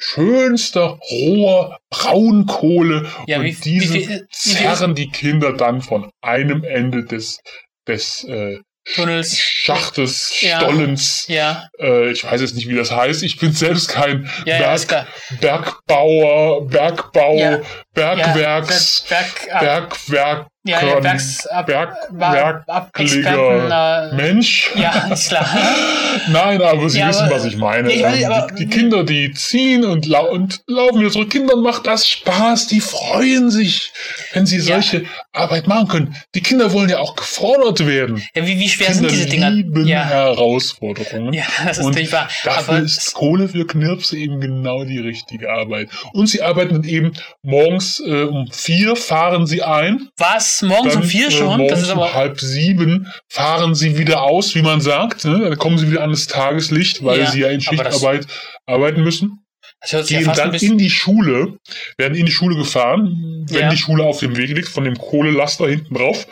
schönster 0.00 0.98
roher 1.10 1.78
Braunkohle 1.90 3.06
Ja, 3.26 3.38
und 3.38 3.44
wie- 3.44 3.56
wie 3.64 3.78
diese 3.78 3.94
wie 3.94 4.04
viel- 4.06 4.26
zerren 4.30 4.94
die 4.94 5.08
Kinder 5.10 5.52
dann 5.52 5.82
von 5.82 6.10
einem 6.22 6.64
Ende 6.64 7.04
des 7.04 7.38
des 7.86 8.24
äh, 8.24 8.58
Tunnels. 8.94 9.36
Schachtes, 9.38 10.40
Ja. 10.40 10.58
Stollens, 10.60 11.26
Ja, 11.28 11.68
äh, 11.78 12.10
ich 12.10 12.24
weiß 12.24 12.40
jetzt 12.40 12.54
nicht, 12.54 12.66
wie 12.68 12.74
das 12.76 12.90
heißt. 12.90 13.22
Ich 13.22 13.38
bin 13.38 13.52
selbst 13.52 13.88
kein 13.88 14.28
ja, 14.46 14.58
Berg. 14.58 15.06
Bergbauer, 15.40 16.66
Bergbau. 16.66 17.60
Bergwerks, 17.94 19.04
Ja, 19.08 19.16
Berg, 19.60 19.90
Bergwerk, 20.08 20.46
ja, 20.62 20.84
ja, 20.86 21.00
Bergs, 21.00 21.46
ab, 21.46 21.66
Bergwerk, 21.66 22.64
ab, 22.68 22.90
Experten, 22.98 23.70
äh, 23.70 24.14
Mensch. 24.14 24.70
ja, 24.76 25.08
ist 25.12 25.28
klar. 25.30 25.48
Nein, 26.28 26.60
aber 26.62 26.88
Sie 26.90 26.98
Ja, 26.98 27.08
wissen, 27.08 27.22
aber- 27.26 27.36
was 27.36 27.44
ich 27.46 27.56
meine. 27.56 27.90
Ich 27.90 28.02
weiß, 28.02 28.22
Ähm, 28.22 28.30
aber- 28.32 28.52
die, 28.52 28.66
die 28.66 28.68
Kinder, 28.68 29.02
die 29.04 29.32
ziehen 29.32 29.84
und, 29.84 30.06
lau 30.06 30.28
und 30.30 30.60
laufen 30.66 31.00
wieder 31.00 31.10
zurück. 31.10 31.30
Kindern 31.30 31.60
macht 31.62 31.86
das 31.86 32.06
Spaß. 32.06 32.66
Die 32.68 32.80
freuen 32.80 33.50
sich, 33.50 33.90
wenn 34.34 34.44
sie 34.46 34.60
solche 34.60 35.04
Arbeit 35.32 35.66
machen 35.66 35.88
können. 35.88 36.16
Die 36.34 36.42
Kinder 36.42 36.72
wollen 36.72 36.90
ja 36.90 36.98
auch 36.98 37.16
gefordert 37.16 37.86
werden. 37.86 38.22
Ja, 38.34 38.46
wie, 38.46 38.58
wie 38.58 38.68
schwer 38.68 38.88
Kinder 38.88 39.08
sind 39.08 39.18
diese 39.18 39.28
Dinger? 39.30 39.50
lieben 39.50 39.86
Herausforderungen. 39.86 41.32
ja, 41.32 41.44
das 41.64 41.78
ist 41.78 41.84
Und 41.84 41.92
natürlich 41.92 42.12
wahr. 42.12 42.28
Dafür 42.44 42.74
Aber 42.74 42.84
ist 42.84 43.14
Kohle 43.14 43.48
für 43.48 43.66
Knirps 43.66 44.12
eben 44.12 44.40
genau 44.40 44.84
die 44.84 44.98
richtige 44.98 45.50
Arbeit. 45.50 45.88
Und 46.12 46.26
sie 46.26 46.42
arbeiten 46.42 46.74
dann 46.74 46.84
eben 46.84 47.12
morgens 47.42 47.79
äh, 48.00 48.24
um 48.24 48.50
vier 48.52 48.94
fahren 48.96 49.46
sie 49.46 49.62
ein. 49.62 50.08
was? 50.18 50.62
Morgens 50.62 50.94
um 50.96 51.00
Dann, 51.02 51.08
vier 51.10 51.28
äh, 51.28 51.30
schon? 51.30 51.46
morgens 51.58 51.70
Das 51.70 51.82
ist 51.82 51.90
aber. 51.90 52.06
um 52.06 52.14
halb 52.14 52.38
sieben 52.40 53.08
fahren 53.28 53.74
sie 53.74 53.96
wieder 53.98 54.22
aus, 54.22 54.54
wie 54.54 54.62
man 54.62 54.80
sagt. 54.80 55.24
Ne? 55.24 55.38
Dann 55.40 55.58
kommen 55.58 55.78
sie 55.78 55.90
wieder 55.90 56.02
an 56.02 56.10
das 56.10 56.26
Tageslicht, 56.26 57.04
weil 57.04 57.20
Ja, 57.20 57.30
sie 57.30 57.40
ja 57.40 57.48
in 57.48 57.60
Schichtarbeit 57.60 58.26
arbeiten 58.66 59.02
müssen. 59.02 59.38
Ja 59.86 60.02
Gehen 60.02 60.28
ein 60.28 60.36
dann 60.36 60.52
in 60.54 60.76
die 60.76 60.90
Schule, 60.90 61.56
werden 61.96 62.14
in 62.14 62.26
die 62.26 62.32
Schule 62.32 62.54
gefahren, 62.54 63.46
wenn 63.48 63.60
Ja. 63.62 63.70
die 63.70 63.78
Schule 63.78 64.04
auf 64.04 64.18
dem 64.18 64.36
Weg 64.36 64.50
liegt, 64.50 64.68
von 64.68 64.84
dem 64.84 64.98
Kohlelaster 64.98 65.66
hinten 65.68 65.94
drauf. 65.94 66.26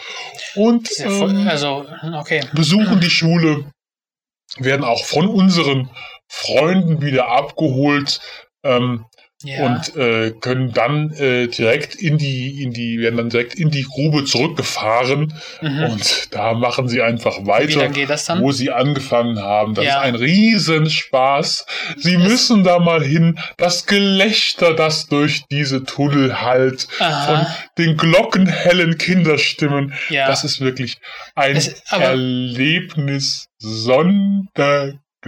Und 0.55 0.89
Ja, 0.99 1.09
voll- 1.09 1.31
ähm, 1.31 1.49
Also, 1.49 1.87
okay. 2.15 2.43
besuchen 2.53 3.01
die 3.01 3.09
Schule, 3.11 3.65
werden 4.59 4.85
auch 4.85 5.05
von 5.05 5.27
unseren 5.29 5.89
Freunden 6.29 7.01
wieder 7.01 7.29
abgeholt 7.29 8.21
ähm, 8.65 9.07
Ja. 9.45 9.67
und 9.67 9.97
äh, 9.97 10.33
können 10.33 10.73
dann 10.73 11.13
äh, 11.13 11.47
direkt 11.47 11.95
in 11.95 12.19
die, 12.19 12.61
in 12.61 12.73
die, 12.73 12.99
werden 12.99 13.17
dann 13.19 13.31
direkt 13.31 13.55
in 13.55 13.71
die 13.71 13.85
Grube 13.85 14.25
zurückgefahren 14.25 15.33
mhm. 15.63 15.85
und 15.85 16.35
da 16.35 16.55
machen 16.55 16.89
sie 16.89 17.03
einfach 17.03 17.47
weiter. 17.47 17.67
das? 18.07 18.29
Wo 18.41 18.51
sie 18.51 18.73
angefangen 18.73 19.39
haben. 19.39 19.75
Das 19.75 19.85
Ja. 19.85 19.99
ist 20.01 20.07
ein 20.07 20.15
Riesenspaß. 20.17 21.67
Sie 21.99 22.17
müssen 22.17 22.65
da 22.65 22.81
mal 22.81 23.03
hin. 23.05 23.39
Das 23.57 23.87
Gelächter, 23.87 24.75
das 24.75 25.07
durch 25.07 25.45
diese 25.53 25.85
Tunnel 25.85 26.41
hallt, 26.43 26.89
von 26.99 27.47
den 27.79 27.97
glockenhellen 27.97 28.99
Kinderstimmen. 28.99 29.93
Ja. 30.11 30.27
Das 30.27 30.43
ist 30.43 30.61
wirklich 30.61 30.99
ein 31.37 31.55
Es- 31.57 31.81
Erlebnis 31.91 33.47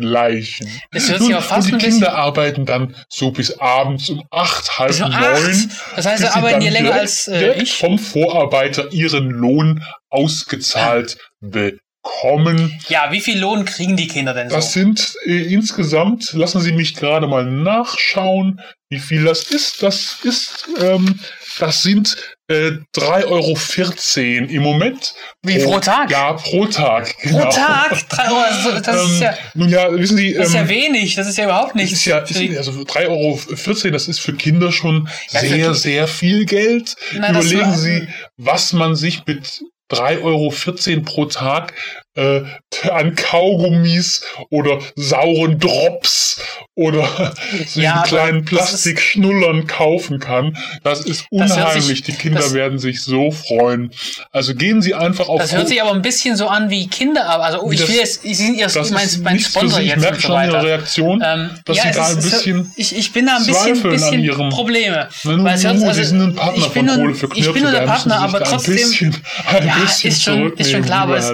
sondergleichen. 0.01 0.69
Es 0.93 1.09
hört 1.09 1.23
sich 1.23 1.35
aber 1.35 1.43
fast 1.43 1.73
und 1.73 1.81
die 1.81 1.87
bisschen. 1.87 1.93
Kinder 1.93 2.15
arbeiten 2.15 2.67
dann 2.67 2.95
so 3.09 3.31
bis 3.31 3.59
abends 3.59 4.09
um 4.11 4.25
acht, 4.31 4.79
halb 4.79 5.01
um 5.01 5.11
neun. 5.11 5.71
Das 5.97 6.07
heißt, 6.07 6.23
sie 6.23 6.29
arbeiten 6.29 6.61
hier 6.61 6.71
länger 6.71 6.95
als 6.95 7.29
äh, 7.29 7.61
ich. 7.63 7.75
vom 7.75 7.99
Vorarbeiter 7.99 8.93
ihren 8.93 9.31
Lohn 9.31 9.85
ausgezahlt 10.09 11.19
bekommen. 11.41 12.81
Ja, 12.89 13.13
wie 13.13 13.21
viel 13.21 13.39
Lohn 13.39 13.65
kriegen 13.65 13.97
die 13.97 14.09
Kinder 14.09 14.35
denn 14.35 14.49
so? 14.49 14.57
Das 14.57 14.73
sind 14.73 15.15
äh, 15.27 15.53
insgesamt, 15.53 16.33
lassen 16.33 16.61
Sie 16.61 16.73
mich 16.73 16.95
gerade 16.95 17.27
mal 17.27 17.45
nachschauen, 17.45 18.61
wie 18.89 18.99
viel 18.99 19.25
das 19.25 19.45
ist. 19.45 19.83
Das 19.83 20.19
ist, 20.25 20.69
ähm, 20.81 21.21
das 21.59 21.83
sind 21.83 22.17
äh, 22.51 22.73
3,14 22.97 23.27
Euro 23.29 24.49
im 24.51 24.63
Moment. 24.63 25.15
Wie, 25.43 25.59
pro 25.63 25.79
Tag? 25.79 26.11
Ja, 26.11 26.33
pro 26.33 26.67
Tag. 26.67 27.15
Pro 27.23 27.29
Genau. 27.39 27.51
Tag? 27.51 28.09
Drei 28.09 28.29
Euro, 28.29 28.41
also 28.41 28.81
das, 28.81 29.05
ist 29.11 29.17
Ähm, 29.17 29.23
ja, 29.23 29.35
nun 29.55 29.69
ja, 29.69 29.93
wissen 29.93 30.17
Sie, 30.17 30.35
das 30.35 30.49
ist 30.49 30.55
ja 30.55 30.63
ähm, 30.63 30.69
wenig. 30.69 31.15
Das 31.15 31.29
ist 31.29 31.39
ja 31.39 31.45
überhaupt 31.45 31.71
das 31.71 31.75
nichts. 31.77 31.99
ist 31.99 32.05
ja, 32.07 32.19
ist, 32.19 32.57
also 32.59 32.73
3,14 32.73 33.07
Euro, 33.09 33.91
das 33.93 34.09
ist 34.09 34.19
für 34.19 34.35
Kinder 34.35 34.73
schon 34.73 35.09
Ja, 35.31 35.41
sehr, 35.41 35.75
sehr 35.75 36.09
viel 36.09 36.45
Geld. 36.45 36.97
Na, 37.15 37.31
Überlegen 37.31 37.75
Sie, 37.77 38.09
was 38.37 38.73
man 38.73 38.97
sich 38.97 39.25
mit 39.27 39.63
3,14 39.91 40.23
Euro 40.23 41.03
pro 41.05 41.25
Tag 41.27 41.75
äh, 42.17 42.43
an 42.91 43.15
Kaugummis 43.15 44.23
oder 44.51 44.79
sauren 44.97 45.59
Drops 45.61 46.41
oder 46.75 47.33
so 47.67 47.81
Ja, 47.81 48.03
kleinen 48.03 48.45
das 48.45 48.51
ist- 48.75 48.83
Plastikschnullern 48.83 49.67
kaufen 49.69 50.19
kann. 50.19 50.57
Das 50.83 51.01
ist 51.05 51.27
Das 51.31 51.53
unheimlich. 51.53 51.85
sich- 51.85 52.03
Die 52.03 52.13
Kinder 52.13 52.41
das- 52.41 52.53
werden 52.55 52.79
sich 52.81 53.03
so 53.03 53.31
freuen. 53.31 53.93
Also 54.33 54.55
gehen 54.57 54.83
Sie 54.83 54.93
einfach 54.95 55.29
auf 55.29 55.41
Das 55.41 55.53
hört 55.53 55.69
sich 55.69 55.81
aber 55.81 55.93
ein 55.93 56.03
bisschen 56.03 56.37
so 56.37 56.49
an 56.49 56.69
wie 56.69 56.89
Kinderarbeit. 56.89 57.53
Also, 57.53 57.63
oh, 57.63 57.71
ich 57.71 57.79
Das- 57.81 57.89
will 57.89 57.97
jetzt, 57.97 58.25
ich 58.25 58.37
sehe 58.39 58.57
das 58.61 58.91
mein, 58.91 59.05
ist 59.07 59.23
mein 59.23 59.39
Sponsor 59.39 59.79
Sie. 59.79 59.83
Ich 59.85 59.91
jetzt 59.91 60.01
merke 60.01 60.21
schon 60.21 60.43
Ihre. 60.45 60.63
Reaktion, 60.65 61.23
Ähm, 61.25 61.51
dass 61.65 61.77
ja, 61.77 61.83
Sie 61.85 61.91
da 61.93 62.03
ist- 62.09 62.13
ein 62.13 62.19
es- 62.19 62.31
bisschen 62.31 62.73
ich, 62.77 62.97
ich 62.97 63.13
bin 63.13 63.27
da 63.27 63.37
ein 63.37 63.47
bisschen, 63.47 63.83
bisschen 63.83 64.21
Ihrem- 64.25 64.49
Probleme. 64.51 65.09
Weil 65.23 65.55
es 65.55 65.65
hört- 65.65 65.75
also, 65.77 65.93
Sie 65.93 66.05
sind 66.05 66.21
ein 66.23 66.35
Partner 66.35 66.59
ich 66.67 66.69
bin 66.73 66.89
von 66.89 66.97
Kohle 66.97 67.15
für 67.15 67.29
ich 67.35 67.53
bin 67.53 67.63
nur 67.63 67.73
der 67.73 67.83
Partner, 67.83 68.19
Sie 68.19 68.25
aber 68.25 68.43
trotzdem- 68.45 68.75
Ein 68.75 68.81
bisschen, 68.81 69.17
ein 69.47 69.67
Ja, 69.67 69.77
bisschen 69.81 70.11
ist 70.11 70.23
schon- 70.23 70.53
ist 70.57 70.71
schon 70.71 70.83
klar, 70.83 71.03
aber 71.03 71.17
es-. 71.17 71.33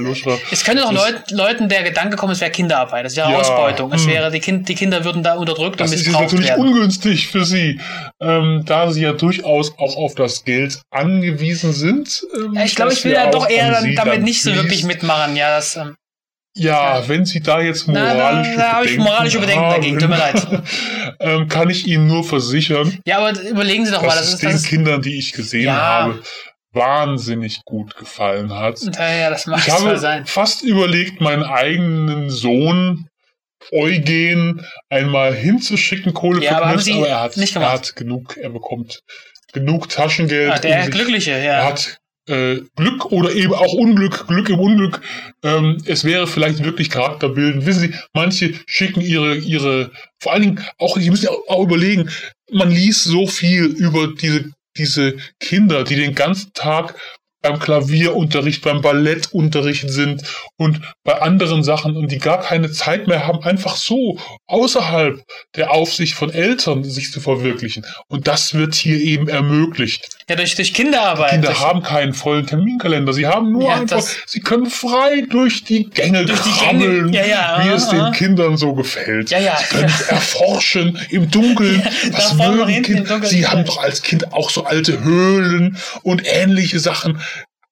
Es 0.51 0.65
könnte 0.65 0.83
doch 0.83 0.93
Das- 0.93 1.11
Leut, 1.13 1.31
Leuten 1.31 1.69
der 1.69 1.83
Gedanke 1.83 2.17
kommen, 2.17 2.33
es 2.33 2.41
wäre 2.41 2.51
Kinderarbeit, 2.51 3.07
es 3.07 3.17
wäre 3.17 3.31
Ja, 3.31 3.39
Ausbeutung, 3.39 3.93
es 3.93 4.03
hm. 4.03 4.11
wäre, 4.11 4.31
die, 4.31 4.41
kind, 4.41 4.69
die 4.69 4.75
Kinder 4.75 5.05
würden 5.05 5.23
da 5.23 5.35
unterdrückt 5.35 5.81
Das 5.81 5.89
und 5.91 5.95
ist 5.95 6.01
jetzt 6.01 6.07
missbraucht 6.09 6.33
natürlich 6.33 6.49
werden. 6.51 6.67
ungünstig 6.69 7.29
für 7.29 7.45
Sie, 7.45 7.81
ähm, 8.21 8.63
da 8.67 8.91
Sie 8.91 9.03
ja 9.03 9.13
durchaus 9.13 9.73
auch 9.79 9.97
auf 9.97 10.15
das 10.15 10.45
Geld 10.45 10.81
angewiesen 10.91 11.73
sind. 11.73 12.25
Ähm, 12.37 12.55
Ja, 12.55 12.65
ich 12.65 12.75
glaube, 12.75 12.91
das 12.91 12.99
ich 13.01 13.05
will 13.05 13.13
ja 13.13 13.31
doch 13.31 13.49
eher 13.49 13.67
an 13.79 13.85
dann, 13.85 13.95
damit 13.95 14.15
dann 14.15 14.23
nicht 14.23 14.43
so 14.43 14.55
wirklich 14.55 14.85
mitmachen. 14.85 15.37
Ja, 15.37 15.57
das, 15.57 15.77
ähm, 15.77 15.95
Ja, 16.59 17.07
wenn 17.07 17.27
Sie 17.27 17.41
da 17.43 17.61
jetzt 17.61 17.87
Na, 17.87 18.15
da- 18.15 18.43
da 18.57 18.73
habe 18.73 18.87
ich 18.87 18.97
moralische 18.97 19.39
Bedenken 19.41 19.69
dagegen, 19.69 19.99
tut 19.99 20.09
mir 20.09 20.17
leid. 20.17 20.47
ähm, 21.21 21.49
kann 21.49 21.69
ich 21.69 21.87
Ihnen 21.87 22.07
nur 22.07 22.25
versichern, 22.25 22.97
ja, 23.07 23.19
aber 23.19 23.39
überlegen 23.43 23.85
Sie 23.85 23.93
doch 23.93 24.01
mal, 24.01 24.17
das 24.17 24.33
ist, 24.33 24.43
den 24.43 24.53
das 24.53 24.63
ist, 24.63 24.67
Kindern, 24.69 25.03
die 25.03 25.19
ich 25.19 25.33
gesehen 25.35 25.67
Ja. 25.67 25.75
habe, 25.75 26.23
wahnsinnig 26.77 27.63
gut 27.65 27.97
gefallen 27.97 28.53
hat. 28.55 28.79
ja, 28.97 29.13
ja, 29.17 29.31
das 29.31 29.47
mag 29.47 29.59
Ich 29.67 29.71
habe 29.73 29.99
sein. 29.99 30.25
fast 30.27 30.63
überlegt, 30.63 31.21
meinen 31.21 31.43
eigenen 31.43 32.31
Sohn 32.31 33.09
Eugen 33.73 34.65
einmal 34.91 35.35
hinzuschicken, 35.35 36.15
Kohle 36.15 36.45
Ja, 36.45 36.59
für 36.59 36.67
aber 36.67 36.79
Sie 36.79 36.93
aber 36.95 37.09
er 37.09 37.21
hat, 37.23 37.37
nicht 37.37 37.57
er 37.57 37.61
gemacht? 37.63 37.73
hat 37.89 37.97
genug, 37.97 38.37
er 38.37 38.51
bekommt 38.51 39.01
genug 39.53 39.89
Taschengeld. 39.89 40.53
Ah, 40.53 40.59
der 40.59 40.85
um 40.85 40.91
Glückliche, 40.91 41.33
Er 41.33 41.43
ja. 41.59 41.65
hat 41.65 41.99
äh, 42.29 42.61
Glück 42.77 43.07
oder 43.13 43.33
eben 43.33 43.55
auch 43.55 43.73
Unglück, 43.73 44.27
Glück 44.29 44.49
im 44.49 44.59
Unglück. 44.59 45.01
Ähm, 45.43 45.79
es 45.87 46.05
wäre 46.05 46.27
vielleicht 46.27 46.63
wirklich 46.65 46.91
charakterbildend. 46.91 47.67
Wissen 47.67 47.81
Sie, 47.81 47.95
manche 48.13 48.55
schicken 48.67 49.01
ihre, 49.01 49.37
ihre, 49.37 49.91
vor 50.21 50.33
allen 50.33 50.43
Dingen 50.43 50.65
auch, 50.79 50.97
Sie 50.97 51.11
müssen 51.11 51.27
ja 51.27 51.31
auch, 51.31 51.49
auch 51.49 51.63
überlegen, 51.65 52.11
man 52.53 52.71
liest 52.71 53.05
so 53.05 53.27
viel 53.27 53.65
über 53.65 54.09
diese, 54.09 54.51
diese 54.79 55.17
Kinder, 55.41 55.85
die 55.85 55.97
den 55.97 56.15
ganzen 56.15 56.53
Tag 56.55 56.95
beim 57.49 57.59
Klavierunterricht, 57.59 58.63
beim 58.63 58.81
Ballettunterricht 58.81 59.89
sind 59.91 60.23
und 60.57 60.81
bei 61.05 61.21
anderen 61.21 61.63
Sachen 61.63 61.97
und 61.97 62.11
die 62.11 62.19
gar 62.19 62.41
keine 62.41 62.71
Zeit 62.71 63.07
mehr 63.07 63.27
haben, 63.27 63.43
einfach 63.45 63.77
so 63.77 64.19
außerhalb 64.47 65.23
der 65.55 65.71
Aufsicht 65.71 66.15
von 66.15 66.33
Eltern 66.33 66.85
sich 66.85 67.13
zu 67.13 67.21
verwirklichen. 67.21 67.87
Und 68.09 68.27
das 68.27 68.55
wird 68.55 68.75
hier 68.75 68.99
eben 68.99 69.29
ermöglicht. 69.29 70.17
Ja, 70.29 70.37
durch, 70.37 70.57
durch 70.57 70.75
Kinderarbeit. 70.75 71.31
Kinder 71.31 71.49
durch, 71.49 71.61
haben 71.61 71.83
keinen 71.83 72.13
vollen 72.13 72.47
Terminkalender. 72.47 73.13
Sie 73.13 73.27
haben 73.27 73.53
nur 73.53 73.69
Ja, 73.69 73.77
einfach, 73.77 74.03
sie 74.27 74.41
können 74.41 74.67
frei 74.67 75.25
durch 75.29 75.63
die 75.63 75.85
Gänge 75.85 76.25
Durch 76.25 76.41
die 76.41 76.51
krabbeln, 76.51 77.13
Gänge, 77.13 77.29
ja, 77.29 77.59
ja, 77.59 77.65
wie 77.65 77.69
es 77.69 77.89
aha. 77.89 78.11
den 78.11 78.13
Kindern 78.13 78.57
so 78.57 78.75
gefällt. 78.75 79.31
Ja, 79.31 79.39
ja, 79.39 79.57
Sie 79.57 79.77
können 79.77 79.93
erforschen 80.09 80.99
im 81.11 81.31
Dunkeln. 81.31 81.83
Was 82.11 82.35
mögen? 82.35 82.83
Dunkeln. 82.83 83.27
Sie 83.27 83.47
haben 83.47 83.65
doch 83.65 83.79
als 83.79 84.03
Kind 84.03 84.33
auch 84.33 84.51
so 84.51 84.65
alte 84.65 85.03
Höhlen 85.05 85.77
und 86.03 86.23
ähnliche 86.25 86.81
Sachen 86.81 87.21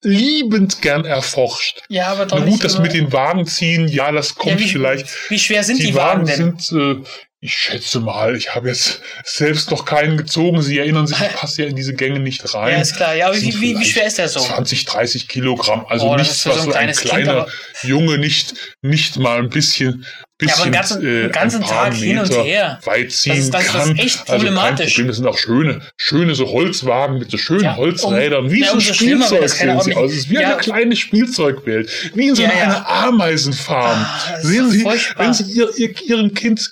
liebend 0.05 0.81
gern 0.83 1.05
erforscht. 1.05 1.83
ja, 1.89 2.07
aber 2.09 2.27
doch 2.27 2.39
Na 2.39 2.45
gut, 2.47 2.63
das 2.63 2.79
mit 2.79 2.93
den 2.93 3.13
Wagen 3.13 3.47
ziehen, 3.47 3.89
ja, 3.89 4.13
das 4.13 4.35
kommt 4.35 4.61
ja, 4.61 4.67
wie, 4.67 4.69
vielleicht. 4.71 5.31
Wie 5.31 5.39
schwer 5.39 5.65
sind 5.65 5.81
die, 5.81 5.87
Die 5.87 5.95
Wagen 5.95 6.29
Wagen 6.29 6.55
denn? 6.55 6.59
sind, 6.59 7.03
äh, 7.03 7.05
ich 7.47 7.53
schätze 7.55 8.01
mal, 8.01 8.35
ich 8.37 8.55
habe 8.55 8.69
jetzt 8.69 9.03
selbst 9.23 9.71
noch 9.71 9.85
keinen 9.85 10.17
gezogen. 10.17 10.63
Sie 10.63 10.79
erinnern 10.79 11.07
sich, 11.07 11.19
ich 11.21 11.33
passe 11.37 11.63
ja 11.63 11.69
in 11.69 11.77
diese 11.77 11.93
Gänge 11.93 12.19
nicht 12.19 12.55
rein. 12.55 12.73
Ja, 12.73 12.81
ist 12.81 12.97
klar. 12.97 13.15
Ja, 13.15 13.27
aber 13.27 13.39
wie, 13.39 13.61
wie, 13.61 13.79
wie 13.79 13.85
schwer 13.85 14.07
ist 14.07 14.17
der 14.17 14.29
so? 14.31 14.41
20, 14.41 14.87
30 14.87 15.29
Kilogramm. 15.29 15.85
Also 15.87 16.07
Oh, 16.09 16.17
nichts, 16.17 16.37
ist 16.37 16.43
so 16.45 16.51
was 16.51 16.61
ein 16.61 16.65
so 16.65 16.73
ein 16.73 16.87
Kind, 16.87 17.01
kleiner 17.03 17.33
aber- 17.33 17.49
Junge 17.83 18.17
nicht, 18.17 18.55
nicht 18.81 19.19
mal 19.19 19.41
ein 19.41 19.51
bisschen, 19.51 20.07
bisschen 20.39 20.57
Ja, 20.57 20.63
aber 20.63 20.71
ganzen- 20.71 21.07
äh, 21.27 21.29
ganzen 21.29 21.63
ein 21.63 21.69
paar 21.69 21.85
Tag 21.91 21.95
hin 21.95 22.19
und 22.19 22.29
Meter 22.31 22.43
her. 22.45 22.81
weit 22.85 23.13
ziehen 23.13 23.33
Das 23.37 23.45
ist- 23.45 23.53
das 23.55 23.63
ist 23.67 23.73
kann. 23.73 23.99
echt 23.99 24.19
Also 24.21 24.33
problematisch. 24.33 24.93
Problem. 24.95 25.07
Das 25.09 25.17
sind 25.17 25.27
auch 25.27 25.37
schöne, 25.39 25.81
schöne 25.99 26.35
so 26.35 26.49
Holzwagen 26.49 27.19
mit 27.19 27.31
so 27.31 27.37
schönen 27.37 27.65
Ja, 27.65 27.77
Holzrädern. 27.77 28.51
Wie 28.51 28.63
ja, 28.63 28.69
so 28.69 28.75
ein 28.77 28.81
Spielzeug 28.81 29.51
sehen 29.51 29.81
sie 29.83 29.95
aus. 29.95 30.13
Es 30.13 30.17
ist 30.21 30.31
wie 30.31 30.37
Ja. 30.37 30.49
eine 30.53 30.57
kleine 30.57 30.97
Spielzeugwelt. 30.97 31.91
Wie 32.15 32.29
in 32.29 32.35
so 32.37 32.43
einer. 32.45 32.89
Ameisenfarm. 32.89 33.99
Ah, 34.07 34.35
ist 34.39 34.47
Sehen 34.47 34.71
Sie, 34.71 34.81
furchtbar. 34.81 35.27
wenn 35.27 35.35
Sie 35.35 35.45
ihr, 35.53 35.69
ihr, 35.77 35.95
Ihrem 36.07 36.33
Kind 36.33 36.71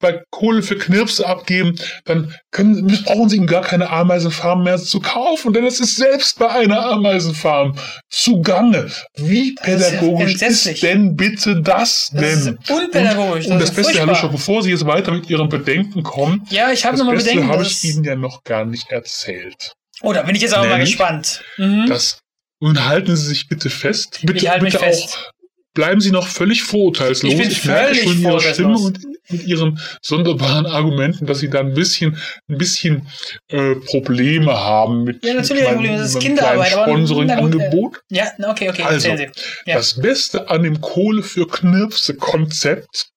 bei 0.00 0.22
Kohle 0.30 0.62
für 0.62 0.76
Knirpse 0.76 1.26
abgeben, 1.26 1.78
dann 2.04 2.34
können, 2.52 2.86
brauchen 3.04 3.28
sie 3.28 3.36
ihm 3.36 3.46
gar 3.46 3.62
keine 3.62 3.90
Ameisenfarm 3.90 4.62
mehr 4.62 4.78
zu 4.78 5.00
kaufen, 5.00 5.52
denn 5.52 5.64
es 5.66 5.80
ist 5.80 5.96
selbst 5.96 6.38
bei 6.38 6.48
einer 6.48 6.86
Ameisenfarm 6.86 7.74
zugange. 8.08 8.90
Wie 9.16 9.54
pädagogisch 9.54 10.34
ist 10.42 10.64
ja 10.64 10.72
ist, 10.72 10.82
denn 10.82 11.16
bitte 11.16 11.60
das 11.62 12.10
denn? 12.12 12.22
Das 12.22 12.46
ist 12.46 12.70
unpädagogisch, 12.70 13.46
Und, 13.46 13.52
und 13.52 13.60
das, 13.60 13.70
das 13.70 13.78
ist 13.78 13.84
Beste, 13.86 13.98
Herr. 13.98 14.06
Löscher, 14.06 14.28
bevor 14.28 14.62
Sie 14.62 14.70
jetzt 14.70 14.86
weiter 14.86 15.12
mit 15.12 15.28
Ihren 15.28 15.48
Bedenken 15.48 16.02
kommen, 16.02 16.46
Ja, 16.50 16.70
ich 16.72 16.84
habe 16.84 16.92
das 16.96 17.00
nochmal 17.04 17.16
Bedenken. 17.16 17.48
habe 17.48 17.62
ich 17.62 17.82
Ihnen 17.84 18.04
ja 18.04 18.14
noch 18.14 18.44
gar 18.44 18.64
nicht 18.64 18.90
erzählt. 18.90 19.72
Oh, 20.02 20.12
da 20.12 20.22
bin 20.22 20.34
ich 20.36 20.42
jetzt 20.42 20.54
aber 20.54 20.64
mal 20.68 20.74
Nämlich, 20.78 20.90
gespannt. 20.90 21.42
Mhm. 21.56 21.86
Das, 21.88 22.20
nun 22.60 22.84
halten 22.86 23.16
Sie 23.16 23.26
sich 23.26 23.48
bitte 23.48 23.68
fest. 23.70 24.20
Bitte, 24.22 24.38
Ich 24.44 24.48
halte 24.48 24.64
mich 24.64 24.74
bitte 24.74 24.84
fest. 24.84 25.16
auch. 25.16 25.32
Bleiben 25.74 26.00
Sie 26.00 26.10
noch 26.10 26.26
völlig 26.26 26.62
vorurteilslos. 26.62 27.32
Ich 27.32 27.38
bin 27.38 27.48
merke 27.48 27.94
völlig 27.94 28.02
schon 28.04 28.12
in 28.14 28.22
Ihrer 28.22 28.40
Stimme 28.40 28.78
und 28.78 28.98
mit 29.30 29.44
Ihren 29.44 29.80
sonderbaren 30.02 30.66
Argumenten, 30.66 31.26
dass 31.26 31.38
Sie 31.40 31.50
da 31.50 31.60
ein 31.60 31.74
bisschen, 31.74 32.16
ein 32.48 32.58
bisschen 32.58 33.08
äh, 33.48 33.74
Probleme 33.74 34.52
haben 34.52 35.04
mit, 35.04 35.24
Ja, 35.24 35.34
natürlich 35.34 35.62
mit 35.64 35.72
Probleme. 35.74 35.98
Das 35.98 36.08
ist 36.08 36.14
meinem 36.14 36.22
Kinderarbeit, 36.22 36.72
gut, 36.72 36.78
äh, 36.78 36.82
Sponsoring-Angebot. 36.84 38.00
Ja, 38.10 38.32
okay, 38.48 38.70
okay. 38.70 38.82
Also, 38.82 39.08
erzählen 39.08 39.32
Sie. 39.34 39.40
Ja. 39.70 39.76
Das 39.76 40.00
Beste 40.00 40.48
an 40.50 40.62
dem 40.62 40.80
Kohle 40.80 41.22
für 41.22 41.46
Knirpse-Konzept 41.46 43.08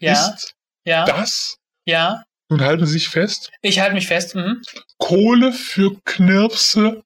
Ja, 0.00 0.12
ist 0.12 0.54
ja, 0.84 1.04
das, 1.04 1.56
ja. 1.84 2.22
nun 2.48 2.60
halten 2.60 2.86
Sie 2.86 2.92
sich 2.92 3.08
fest, 3.08 3.50
Ich 3.62 3.80
halte 3.80 3.94
mich 3.94 4.06
fest. 4.06 4.34
Mhm. 4.36 4.62
Kohle 4.98 5.52
für 5.52 5.96
Knirpse 6.04 7.02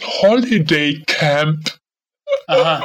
Holiday 0.00 1.02
Camp. 1.06 1.77
Aha. 2.46 2.82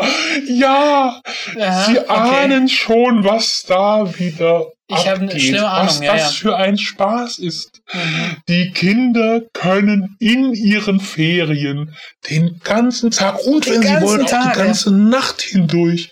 Ja, 0.47 1.21
Aha, 1.57 1.85
Sie 1.85 1.99
okay. 1.99 2.09
ahnen 2.09 2.67
schon, 2.67 3.23
was 3.23 3.63
da 3.67 4.17
wieder 4.19 4.67
Ich 4.87 5.07
habe 5.07 5.21
eine 5.21 5.39
schlimme 5.39 5.63
was 5.63 5.97
Ahnung, 5.97 6.03
ja, 6.03 6.13
das 6.13 6.21
ja. 6.21 6.29
für 6.29 6.57
ein 6.57 6.77
Spaß 6.77 7.39
ist. 7.39 7.81
Mhm. 7.93 8.37
Die 8.47 8.71
Kinder 8.71 9.41
können 9.53 10.15
in 10.19 10.53
ihren 10.53 10.99
Ferien 10.99 11.95
den 12.29 12.59
ganzen 12.63 13.11
Tag 13.11 13.39
und 13.45 13.65
Den 13.65 13.75
wenn 13.75 13.81
sie 13.81 14.01
wollen 14.01 14.25
auch 14.25 14.29
Tag, 14.29 14.53
die 14.53 14.59
ganze 14.59 14.91
Nacht 14.91 15.41
hindurch 15.41 16.09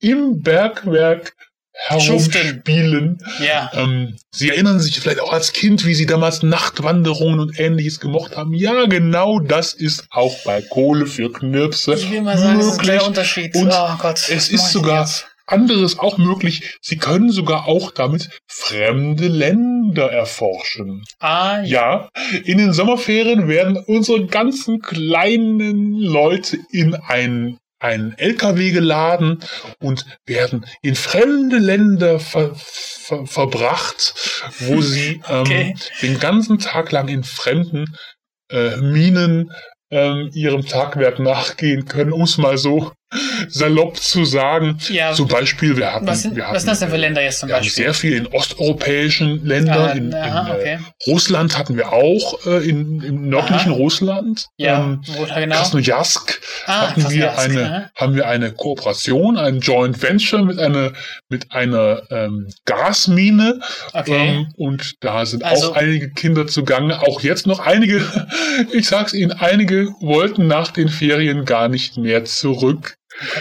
im 0.00 0.40
Bergwerk. 0.40 1.34
Herumspielen. 1.74 3.18
Ja. 3.44 3.70
Ähm, 3.74 4.16
sie 4.30 4.50
erinnern 4.50 4.78
sich 4.80 4.98
vielleicht 5.00 5.20
auch 5.20 5.32
als 5.32 5.52
Kind, 5.52 5.84
wie 5.84 5.94
Sie 5.94 6.06
damals 6.06 6.42
Nachtwanderungen 6.42 7.40
und 7.40 7.58
ähnliches 7.58 8.00
gemocht 8.00 8.36
haben. 8.36 8.54
Ja, 8.54 8.86
genau 8.86 9.40
das 9.40 9.74
ist 9.74 10.06
auch 10.10 10.36
bei 10.44 10.62
Kohle 10.62 11.06
für 11.06 11.32
Knirpse 11.32 11.94
Ich 11.94 12.10
will 12.10 12.22
mal 12.22 12.38
sagen, 12.38 12.58
das 12.58 12.66
ist 12.68 12.72
möglich. 12.78 12.90
der 12.90 13.06
Unterschied. 13.06 13.54
Und 13.56 13.70
oh 13.72 13.96
Gott. 13.98 14.28
es 14.30 14.48
ist 14.48 14.70
sogar 14.70 15.00
jetzt? 15.00 15.26
anderes 15.46 15.98
auch 15.98 16.16
möglich. 16.16 16.78
Sie 16.80 16.96
können 16.96 17.30
sogar 17.30 17.66
auch 17.66 17.90
damit 17.90 18.30
fremde 18.46 19.28
Länder 19.28 20.10
erforschen. 20.10 21.04
Ah, 21.18 21.60
ja. 21.62 22.08
Ja, 22.14 22.40
in 22.44 22.58
den 22.58 22.72
Sommerferien 22.72 23.48
werden 23.48 23.76
unsere 23.76 24.26
ganzen 24.26 24.80
kleinen 24.80 25.92
Leute 25.94 26.58
in 26.70 26.94
ein 26.94 27.58
einen 27.84 28.16
LKW 28.16 28.70
geladen 28.70 29.40
und 29.78 30.06
werden 30.24 30.64
in 30.80 30.94
fremde 30.94 31.58
Länder 31.58 32.18
ver, 32.18 32.54
ver, 32.54 33.26
verbracht, 33.26 34.14
wo 34.60 34.80
sie 34.80 35.20
ähm, 35.28 35.42
Okay. 35.42 35.74
den 36.00 36.18
ganzen 36.18 36.58
Tag 36.58 36.90
lang 36.92 37.08
in 37.08 37.24
fremden 37.24 37.94
äh, 38.50 38.76
Minen 38.78 39.52
ähm, 39.90 40.30
ihrem 40.32 40.66
Tagwerk 40.66 41.18
nachgehen 41.18 41.84
können, 41.84 42.12
um 42.12 42.22
es 42.22 42.38
mal 42.38 42.56
so 42.56 42.92
salopp 43.48 43.96
zu 43.98 44.24
sagen. 44.24 44.78
Ja. 44.88 45.12
Zum 45.12 45.28
Beispiel, 45.28 45.76
wir 45.76 45.92
hatten, 45.92 46.06
Was 46.06 46.22
sind, 46.22 46.36
wir 46.36 46.44
hatten 46.44 46.54
was 46.56 46.62
sind 46.62 46.70
das 46.70 46.80
denn 46.80 46.90
für 46.90 46.96
Länder 46.96 47.22
jetzt 47.22 47.40
zum 47.40 47.48
wir 47.48 47.56
haben 47.56 47.62
Beispiel? 47.62 47.84
sehr 47.84 47.94
viel 47.94 48.14
in 48.16 48.26
osteuropäischen 48.26 49.44
Ländern. 49.44 49.78
Ah, 49.88 49.92
in, 49.92 50.14
aha, 50.14 50.46
in 50.48 50.52
okay. 50.56 50.78
äh, 51.06 51.10
Russland 51.10 51.56
hatten 51.58 51.76
wir 51.76 51.92
auch, 51.92 52.46
äh, 52.46 52.68
in, 52.68 53.02
im 53.02 53.28
nördlichen 53.28 53.72
Aha. 53.72 53.78
Russland. 53.78 54.46
Ja, 54.56 54.80
Ähm, 54.84 55.00
genau? 55.34 55.56
Krasnojarsk 55.56 56.40
Ah, 56.66 56.88
hatten 56.88 57.10
wir 57.10 57.26
Krasnojarsk, 57.26 57.50
eine, 57.50 57.64
aha. 57.70 57.90
haben 57.96 58.14
wir 58.16 58.28
eine 58.28 58.52
Kooperation, 58.52 59.36
ein 59.36 59.60
Joint 59.60 60.00
Venture 60.02 60.42
mit 60.44 60.58
einer, 60.58 60.92
mit 61.28 61.52
einer 61.52 62.02
ähm, 62.10 62.48
Gasmine. 62.64 63.60
Okay. 63.92 64.28
Ähm, 64.28 64.46
und 64.56 64.94
da 65.00 65.26
sind 65.26 65.44
Also- 65.44 65.72
auch 65.72 65.76
einige 65.76 66.10
Kinder 66.10 66.46
zugange. 66.46 67.00
Auch 67.00 67.20
jetzt 67.20 67.46
noch 67.46 67.60
einige, 67.60 68.04
ich 68.72 68.86
sag's 68.88 69.12
Ihnen, 69.12 69.32
einige 69.32 69.88
wollten 70.00 70.46
nach 70.46 70.70
den 70.70 70.88
Ferien 70.88 71.44
gar 71.44 71.68
nicht 71.68 71.96
mehr 71.96 72.24
zurück. 72.24 72.94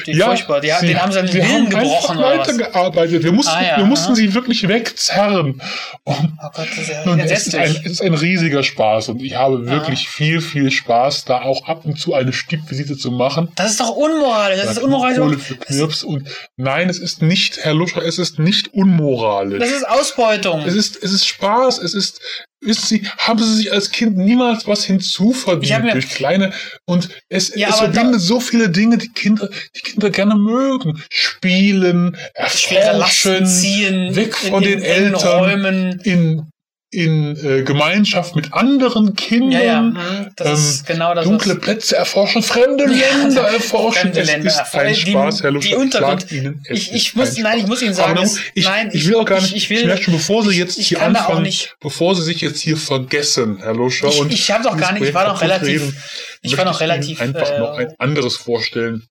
Wie 0.05 0.19
furchtbar. 0.19 0.62
Die, 0.62 0.71
sie- 0.79 0.88
den 0.88 1.01
haben 1.01 1.12
sie 1.12 1.19
an 1.19 1.25
den 1.25 1.31
die 1.36 1.41
Willen 1.41 1.49
haben 1.65 1.69
gebrochen 1.69 2.17
einfach 2.19 2.47
weitergearbeitet. 2.47 3.23
Wir 3.23 3.31
mussten, 3.31 3.51
Ah, 3.55 3.63
ja, 3.63 3.77
wir 3.77 3.86
mussten 3.86 4.07
aha. 4.07 4.15
sie 4.15 4.33
wirklich 4.33 4.67
wegzerren. 4.67 5.62
Und, 6.03 6.33
Oh 6.43 6.49
Gott, 6.53 6.67
das 6.69 6.77
ist 6.77 6.89
ja 6.89 7.15
es, 7.25 7.47
ist 7.47 7.55
ein, 7.55 7.75
es 7.86 7.91
ist 7.93 8.01
ein 8.01 8.13
riesiger 8.13 8.63
Spaß 8.63 9.09
und 9.09 9.21
ich 9.23 9.36
habe 9.36 9.57
Aha. 9.65 9.71
wirklich 9.71 10.07
viel, 10.07 10.41
viel 10.41 10.69
Spaß, 10.71 11.25
da 11.25 11.41
auch 11.41 11.67
ab 11.67 11.86
und 11.86 11.99
zu 11.99 12.13
eine 12.13 12.33
Stippvisite 12.33 12.97
zu 12.97 13.12
machen. 13.12 13.49
Das 13.55 13.71
ist 13.71 13.79
doch 13.79 13.89
unmoralisch. 13.89 14.59
Das 14.62 14.71
ist 14.71 14.77
Da 14.79 14.83
unmoralisch. 14.83 15.17
Kohle 15.17 15.38
für 15.39 15.55
Knirps 15.55 16.03
und 16.03 16.27
nein, 16.55 16.89
es 16.89 16.99
ist 16.99 17.21
nicht, 17.21 17.57
Herr 17.63 17.73
Luscher, 17.73 18.03
es 18.05 18.17
ist 18.19 18.39
nicht 18.39 18.73
unmoralisch. 18.73 19.59
Das 19.59 19.71
ist 19.71 19.88
Ausbeutung. 19.88 20.62
es 20.65 20.75
ist, 20.75 21.01
es 21.01 21.12
ist 21.12 21.25
Spaß, 21.27 21.79
es 21.79 21.93
ist, 21.93 22.21
wissen 22.65 22.86
Sie, 22.88 23.08
haben 23.17 23.43
Sie 23.43 23.56
sich 23.56 23.71
als 23.71 23.91
Kind 23.91 24.17
niemals 24.17 24.67
was 24.67 24.86
hinzuverdient 24.86 25.93
durch 25.93 26.10
kleine, 26.10 26.54
und 26.86 27.10
es, 27.30 27.54
Ja, 27.56 27.69
es 27.69 27.78
verbindet 27.78 28.21
so 28.21 28.39
viele 28.39 28.69
Dinge, 28.69 28.97
die 28.97 29.10
Kinder, 29.10 29.49
die 29.76 29.82
Kinder 29.82 30.10
gerne 30.10 30.36
mögen. 30.36 31.02
Spielen, 31.10 32.17
erforschen, 32.34 33.45
ziehen, 33.45 34.15
weg 34.15 34.36
von 34.36 34.63
den 34.63 34.82
engen 34.82 35.13
Eltern, 35.13 35.39
Räumen. 35.39 35.99
in, 36.04 36.53
in 36.93 37.36
äh, 37.43 37.63
Gemeinschaft 37.63 38.36
mit 38.36 38.53
anderen 38.53 39.15
Kindern. 39.15 39.51
Ja, 39.51 39.62
ja, 39.62 39.82
mhm, 39.82 40.29
das 40.36 40.79
ähm, 40.79 40.86
genau 40.88 41.13
das. 41.15 41.25
Dunkle 41.25 41.56
Plätze 41.56 41.95
erforschen, 41.97 42.43
fremde 42.43 42.86
Länder 42.88 43.41
erforschen. 43.49 44.01
Fremde 44.01 44.21
es 44.21 44.27
Länder 44.27 44.47
ist 44.47 44.58
erforschen. 44.58 44.88
ein 44.88 44.93
Die- 44.93 45.12
Spaß, 45.12 45.43
Herr 45.43 45.49
die 45.51 45.56
Luscher. 45.56 45.77
Untergrund- 45.77 46.32
Ihnen, 46.32 46.63
Ich, 46.69 46.93
ich 46.93 47.15
muss, 47.15 47.36
ein 47.38 47.43
nein, 47.43 47.60
ich 47.60 47.67
muss 47.67 47.82
Ihnen 47.82 47.93
sagen, 47.93 48.19
es, 48.21 48.39
ich, 48.53 48.65
nein, 48.65 48.89
ich 48.93 49.08
will 49.08 49.15
auch 49.15 49.25
gar 49.25 49.41
nicht, 49.41 49.51
ich, 49.51 49.56
ich, 49.58 49.71
ich 49.71 49.79
will, 49.82 49.86
merke 49.88 50.03
schon, 50.03 50.13
bevor 50.13 50.43
Sie 50.43 50.58
jetzt 50.58 50.77
ich 50.77 50.88
hier 50.89 51.01
anfangen, 51.01 51.41
nicht- 51.43 51.75
bevor 51.82 52.15
Sie 52.15 52.21
sich 52.21 52.41
jetzt 52.41 52.62
hier 52.62 52.77
vergessen, 52.77 53.58
Herr 53.62 53.73
Luscher. 53.73 54.08
Ich- 54.10 54.21
ich 54.32 54.51
hab 54.51 54.63
doch 54.63 54.77
gar 54.77 54.91
nicht- 54.93 55.03
ich 55.03 55.13
war 55.13 55.25
doch 55.25 55.41
relativ- 55.41 55.82
reden, 55.82 55.97
ich 56.41 56.58
war 56.58 56.65
noch 56.65 56.79
relativ, 56.79 57.19
Ihnen 57.19 57.36
einfach 57.36 57.49
äh, 57.51 57.60
noch 57.60 57.77
ein 57.77 57.88
anderes 57.97 58.36
vorstellen. 58.36 59.03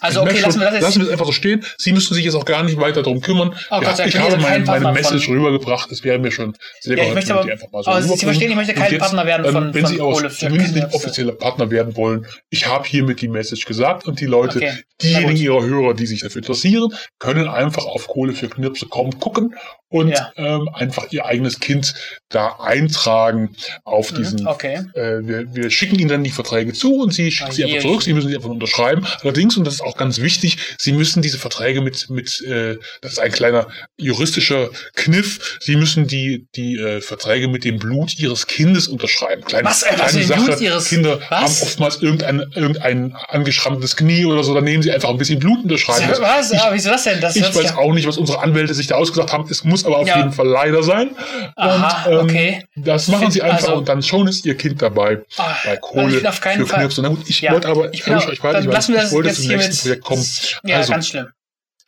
Also 0.00 0.22
okay, 0.22 0.40
lassen 0.40 0.60
wir 0.60 0.70
das 0.70 0.80
lassen 0.80 0.84
jetzt. 0.84 0.98
wir 0.98 1.04
es 1.06 1.10
einfach 1.12 1.26
so 1.26 1.32
stehen. 1.32 1.64
Sie 1.78 1.92
müssen 1.92 2.14
sich 2.14 2.24
jetzt 2.24 2.34
auch 2.34 2.44
gar 2.44 2.62
nicht 2.62 2.78
weiter 2.78 3.02
darum 3.02 3.20
kümmern. 3.20 3.54
Oh 3.70 3.80
ja, 3.82 4.04
ich 4.06 4.18
habe 4.18 4.36
mein, 4.38 4.64
meine 4.64 4.92
Message 4.92 5.26
von- 5.26 5.36
rübergebracht. 5.36 5.90
Das 5.90 6.02
wäre 6.04 6.18
mir 6.18 6.30
schon 6.30 6.56
sehr 6.80 6.96
Ja, 6.96 7.04
ich 7.04 7.14
möchte 7.14 7.30
wenn 7.30 7.36
aber- 7.36 7.44
Sie 7.44 7.52
einfach 7.52 7.70
mal 7.72 7.82
so 7.82 7.90
aber 7.90 8.02
Sie 8.02 8.24
verstehen, 8.24 8.50
ich 8.50 8.56
möchte 8.56 8.74
kein 8.74 8.92
jetzt, 8.92 9.00
Partner 9.00 9.26
werden 9.26 9.46
ähm, 9.46 9.52
von- 9.52 9.74
Wenn 9.74 9.82
von 9.86 9.94
Sie 9.94 10.00
auch 10.00 10.22
zumindest 10.28 10.74
nicht 10.74 10.92
offizieller 10.94 11.32
Partner 11.32 11.70
werden 11.70 11.96
wollen, 11.96 12.26
ich 12.50 12.66
habe 12.66 12.86
hiermit 12.86 13.20
die 13.20 13.28
Message 13.28 13.64
gesagt 13.66 14.06
und 14.06 14.20
die 14.20 14.26
Leute, 14.26 14.58
Okay, 14.58 14.72
diejenigen. 15.02 15.36
Ihrer 15.36 15.62
Hörer, 15.64 15.94
die 15.94 16.06
sich 16.06 16.20
dafür 16.20 16.40
interessieren, 16.42 16.92
können 17.18 17.48
einfach 17.48 17.84
auf 17.84 18.06
Kohle 18.06 18.32
für 18.32 18.48
Knirpse 18.48 18.86
kommen, 18.86 19.18
gucken 19.20 19.54
und 19.94 20.08
Ja. 20.08 20.32
ähm, 20.36 20.68
einfach 20.74 21.06
ihr 21.12 21.24
eigenes 21.24 21.60
Kind 21.60 21.94
da 22.28 22.56
eintragen 22.60 23.54
auf 23.84 24.10
Mhm, 24.10 24.16
diesen 24.16 24.46
Okay. 24.48 24.80
äh, 24.94 25.20
wir, 25.22 25.54
wir 25.54 25.70
schicken 25.70 25.98
Ihnen 26.00 26.08
dann 26.08 26.24
die 26.24 26.30
Verträge 26.32 26.72
zu 26.72 26.96
und 27.00 27.14
Sie 27.14 27.30
schicken 27.30 27.50
Ah, 27.50 27.52
sie 27.54 27.64
einfach 27.64 27.80
zurück. 27.82 28.02
Sie 28.02 28.12
müssen 28.12 28.28
sie 28.28 28.34
einfach 28.36 28.48
unterschreiben. 28.50 29.06
Allerdings, 29.22 29.56
und 29.56 29.64
das 29.64 29.74
ist 29.74 29.82
auch 29.82 29.96
ganz 29.96 30.18
wichtig, 30.20 30.58
Sie 30.78 30.90
müssen 30.92 31.22
diese 31.22 31.38
Verträge 31.38 31.80
mit, 31.80 32.10
mit 32.10 32.40
äh, 32.42 32.76
das 33.02 33.12
ist 33.12 33.18
ein 33.20 33.30
kleiner 33.30 33.68
juristischer 33.96 34.70
Kniff, 34.96 35.58
Sie 35.60 35.76
müssen 35.76 36.08
die, 36.08 36.46
die 36.56 36.76
äh, 36.76 37.00
Verträge 37.00 37.46
mit 37.46 37.64
dem 37.64 37.78
Blut 37.78 38.18
Ihres 38.18 38.48
Kindes 38.48 38.88
unterschreiben. 38.88 39.44
Kleine, 39.44 39.68
Was, 39.68 39.82
äh, 39.84 39.94
was 39.96 40.10
kleine 40.10 40.26
Sache. 40.26 40.42
Blut 40.44 40.60
Ihres- 40.60 40.88
Kinder 40.88 41.20
was? 41.28 41.30
haben 41.30 41.52
oftmals 41.62 42.02
irgendein, 42.02 42.40
irgendein 42.54 43.14
angeschrammtes 43.28 43.94
Knie 43.96 44.24
oder 44.24 44.42
so, 44.42 44.54
dann 44.54 44.64
nehmen 44.64 44.82
Sie 44.82 44.90
einfach 44.90 45.10
ein 45.10 45.18
bisschen 45.18 45.38
Blut 45.38 45.62
unterschreiben. 45.62 46.08
Was? 46.20 46.50
Ich, 46.50 46.58
Ah, 46.60 46.70
wieso 46.72 46.90
das 46.90 47.04
denn? 47.04 47.20
Das 47.20 47.36
ich 47.36 47.42
weiß 47.54 47.76
auch 47.76 47.92
nicht, 47.92 48.08
was 48.08 48.16
unsere 48.16 48.40
Anwälte 48.40 48.72
sich 48.74 48.86
da 48.86 48.94
ausgesagt 48.94 49.32
haben. 49.32 49.46
Es 49.50 49.62
muss 49.64 49.83
aber 49.84 49.98
auf 49.98 50.06
Ja. 50.08 50.16
jeden 50.18 50.32
Fall 50.32 50.46
leider 50.48 50.82
sein. 50.82 51.16
Aha, 51.56 52.06
und, 52.06 52.12
ähm, 52.12 52.18
okay. 52.24 52.64
Das 52.76 53.08
machen 53.08 53.22
Find- 53.22 53.32
Sie 53.34 53.42
einfach 53.42 53.58
also- 53.68 53.74
und 53.76 53.88
dann 53.88 54.02
schon 54.02 54.26
ist 54.28 54.44
Ihr 54.46 54.56
Kind 54.56 54.80
dabei 54.82 55.22
Ah, 55.36 55.54
bei 55.64 55.70
also 55.70 55.80
Kohle 55.80 56.08
ich 56.08 56.14
will 56.22 56.26
auf 56.26 56.40
keinen 56.40 56.60
für 56.60 56.66
Fall- 56.66 56.78
Knirps. 56.80 56.98
Na 56.98 57.08
gut, 57.08 57.28
ich 57.28 57.40
Ja, 57.40 57.52
wollte 57.52 57.68
aber, 57.68 57.92
ich 57.92 58.00
ich, 58.00 58.06
auch- 58.06 58.14
Luscher, 58.14 58.32
ich, 58.32 58.42
weiß, 58.42 58.64
ich, 58.64 58.70
weiß, 58.72 58.88
ich 58.88 59.12
wollte 59.12 59.32
zum 59.34 59.46
nächsten 59.48 59.82
Projekt 59.88 60.04
kommen. 60.04 60.26
Ja, 60.64 60.76
also, 60.76 60.92
ganz 60.92 61.08
schlimm. 61.08 61.26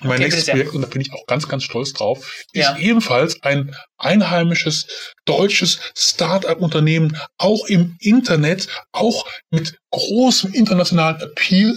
mein 0.02 0.10
okay, 0.12 0.22
nächstes. 0.24 0.46
Projekt, 0.46 0.74
und 0.74 0.82
da 0.82 0.88
bin 0.88 1.00
ich 1.00 1.12
auch 1.14 1.24
ganz, 1.26 1.48
ganz 1.48 1.62
stolz 1.64 1.92
drauf, 1.94 2.18
ist 2.52 2.62
Ja. 2.64 2.76
ebenfalls 2.76 3.42
ein 3.42 3.74
einheimisches 3.96 4.86
deutsches 5.24 5.78
Start-up-Unternehmen, 5.96 7.16
auch 7.38 7.66
im 7.66 7.96
Internet, 8.00 8.68
auch 8.92 9.26
mit 9.50 9.78
großem 9.90 10.52
internationalen 10.52 11.20
Appeal, 11.20 11.74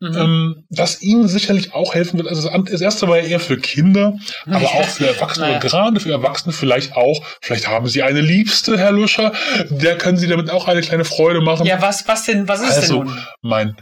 Mhm. 0.00 0.16
ähm, 0.16 0.64
das 0.70 1.02
Ihnen 1.02 1.28
sicherlich 1.28 1.74
auch 1.74 1.94
helfen 1.94 2.18
wird. 2.18 2.28
Also 2.28 2.48
das 2.50 2.80
erste 2.80 3.06
war 3.08 3.18
ja 3.18 3.24
eher 3.24 3.40
für 3.40 3.58
Kinder, 3.58 4.16
aber 4.46 4.60
Ja. 4.60 4.68
auch 4.68 4.84
für 4.84 5.06
Erwachsene, 5.08 5.46
Naja. 5.46 5.58
gerade 5.58 5.98
für 6.00 6.10
Erwachsene 6.10 6.52
vielleicht 6.52 6.96
auch. 6.96 7.22
Vielleicht 7.40 7.68
haben 7.68 7.86
Sie 7.88 8.02
eine 8.02 8.20
Liebste, 8.20 8.76
Herr 8.78 8.92
Luscher, 8.92 9.32
der 9.70 9.96
können 9.98 10.18
Sie 10.18 10.26
damit 10.28 10.50
auch 10.50 10.68
eine 10.68 10.80
kleine 10.82 11.04
Freude 11.04 11.40
machen. 11.40 11.66
ja, 11.66 11.80
was, 11.82 12.06
was 12.08 12.24
denn, 12.24 12.46
was 12.48 12.60
ist 12.60 12.76
also, 12.76 12.98
denn 12.98 13.04
nun? 13.06 13.18
mein 13.40 13.76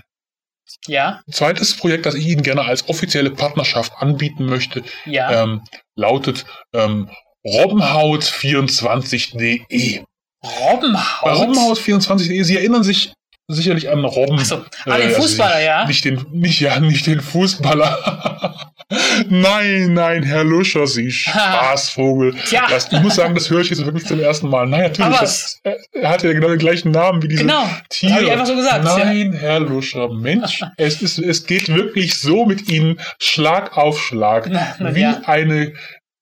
Ja, 0.87 1.21
Zweites 1.31 1.77
Projekt, 1.77 2.07
das 2.07 2.15
ich 2.15 2.27
Ihnen 2.27 2.43
gerne 2.43 2.63
als 2.65 2.89
offizielle 2.89 3.31
Partnerschaft 3.31 3.93
anbieten 3.99 4.47
möchte, 4.47 4.83
ja. 5.07 5.43
ähm, 5.45 5.63
lautet 5.97 6.45
ähm, 6.73 7.11
robbenhaut24.de. 7.45 10.03
Bei 10.43 10.49
Robbenhaut. 10.49 11.49
robbenhaut24.de, 11.79 12.43
Sie 12.43 12.57
erinnern 12.57 12.83
sich 12.83 13.13
sicherlich 13.53 13.91
an 13.91 14.05
Robben. 14.05 14.39
Ach 14.41 14.45
so, 14.45 14.57
ah, 14.57 14.97
den 14.97 15.09
also 15.09 15.23
Fußballer, 15.23 15.59
Sie- 15.59 15.65
ja. 15.65 15.87
Nicht 15.87 16.05
den, 16.05 16.27
nicht, 16.33 16.61
ja, 16.61 16.81
nicht 16.81 17.07
den 17.07 17.21
Fußballer. 17.21 18.71
nein, 19.29 19.93
nein, 19.95 20.23
Herr 20.23 20.45
Luscher, 20.45 20.87
Sie 20.87 21.11
Spaßvogel. 21.11 22.35
Tja. 22.49 22.67
Das, 22.69 22.91
ich 22.93 23.01
muss 23.01 23.15
sagen, 23.17 23.35
das 23.35 23.51
höre 23.51 23.61
ich 23.61 23.71
jetzt 23.71 23.85
wirklich 23.85 24.07
zum 24.07 24.21
ersten 24.21 24.49
Mal. 24.49 24.67
Nein, 24.67 24.83
natürlich. 24.83 25.19
Das, 25.19 25.61
er, 25.63 25.77
er 25.93 26.09
hat 26.11 26.23
ja 26.23 26.33
genau 26.33 26.49
den 26.49 26.59
gleichen 26.59 26.91
Namen 26.91 27.23
wie 27.23 27.29
diese 27.29 27.43
Genau. 27.43 27.69
Tiere. 27.89 28.15
Hab 28.15 28.23
ich 28.23 28.31
einfach 28.33 28.47
so 28.47 28.57
gesagt, 28.57 28.85
Nein, 28.85 29.33
Herr 29.33 29.61
Luscher, 29.61 30.09
Mensch, 30.09 30.63
es, 30.77 31.03
ist, 31.03 31.19
es 31.19 31.47
geht 31.47 31.69
wirklich 31.75 32.19
so 32.19 32.47
mit 32.47 32.69
Ihnen 32.69 32.99
Schlag 33.19 33.77
auf 33.77 34.01
Schlag, 34.03 34.49
Na, 34.51 34.75
na 34.79 34.95
wie 34.95 35.03
ja. 35.03 35.21
eine 35.27 35.73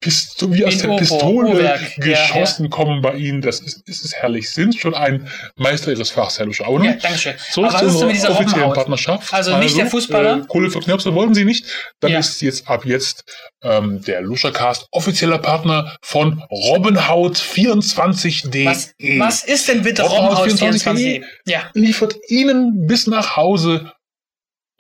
Pisto 0.01 0.55
wie 0.55 0.65
aus 0.65 0.79
der 0.79 0.97
Pistole 0.97 1.49
Uhrwerk. 1.49 1.81
Ja, 1.99 2.05
geschossen 2.05 2.71
kommen 2.71 3.03
bei 3.03 3.15
Ihnen. 3.15 3.43
Das 3.43 3.59
ist, 3.59 3.83
ist, 3.89 4.05
ist 4.05 4.15
herrlich. 4.15 4.49
Sind 4.51 4.79
schon 4.79 4.95
ein 4.95 5.29
Meister 5.57 5.91
Ihres 5.91 6.11
Fachs, 6.11 6.39
Herr 6.39 6.47
oder? 6.47 6.85
Ja, 6.85 6.93
dankeschön. 6.93 7.35
Zurück 7.51 7.71
Aber 7.71 7.79
zu 7.81 7.87
was 7.87 7.95
ist 7.97 8.05
mit 8.05 8.15
dieser 8.15 8.31
offiziellen 8.31 8.53
Robbenhaut? 8.63 8.75
Partnerschaft. 8.77 9.35
Also 9.35 9.57
nicht 9.59 9.77
der 9.77 9.87
Fußballer? 9.87 10.43
Äh, 10.43 10.47
Kohle 10.47 10.71
für 10.71 10.79
Knirpse 10.81 11.13
wollen 11.15 11.35
Sie 11.35 11.45
nicht. 11.45 11.65
Dann 12.01 12.13
Ja. 12.13 12.21
ist 12.21 12.41
jetzt 12.43 12.69
ab 12.69 12.85
jetzt 12.87 13.25
ähm, 13.63 14.01
der 14.05 14.21
Luschercast 14.21 14.87
offizieller 14.93 15.39
Partner 15.39 15.97
von 16.03 16.45
Robbenhaut24.de. 16.51 18.67
Was, 18.67 18.95
was 19.19 19.43
ist 19.45 19.67
denn 19.69 19.83
bitte 19.83 20.03
Robbenhaus 20.03 20.39
Robbenhaus 20.41 20.59
24.de? 20.85 21.23
24? 21.23 21.25
Ja, 21.47 21.71
liefert 21.75 22.15
Ihnen 22.29 22.87
bis 22.87 23.07
nach 23.09 23.37
Hause 23.37 23.93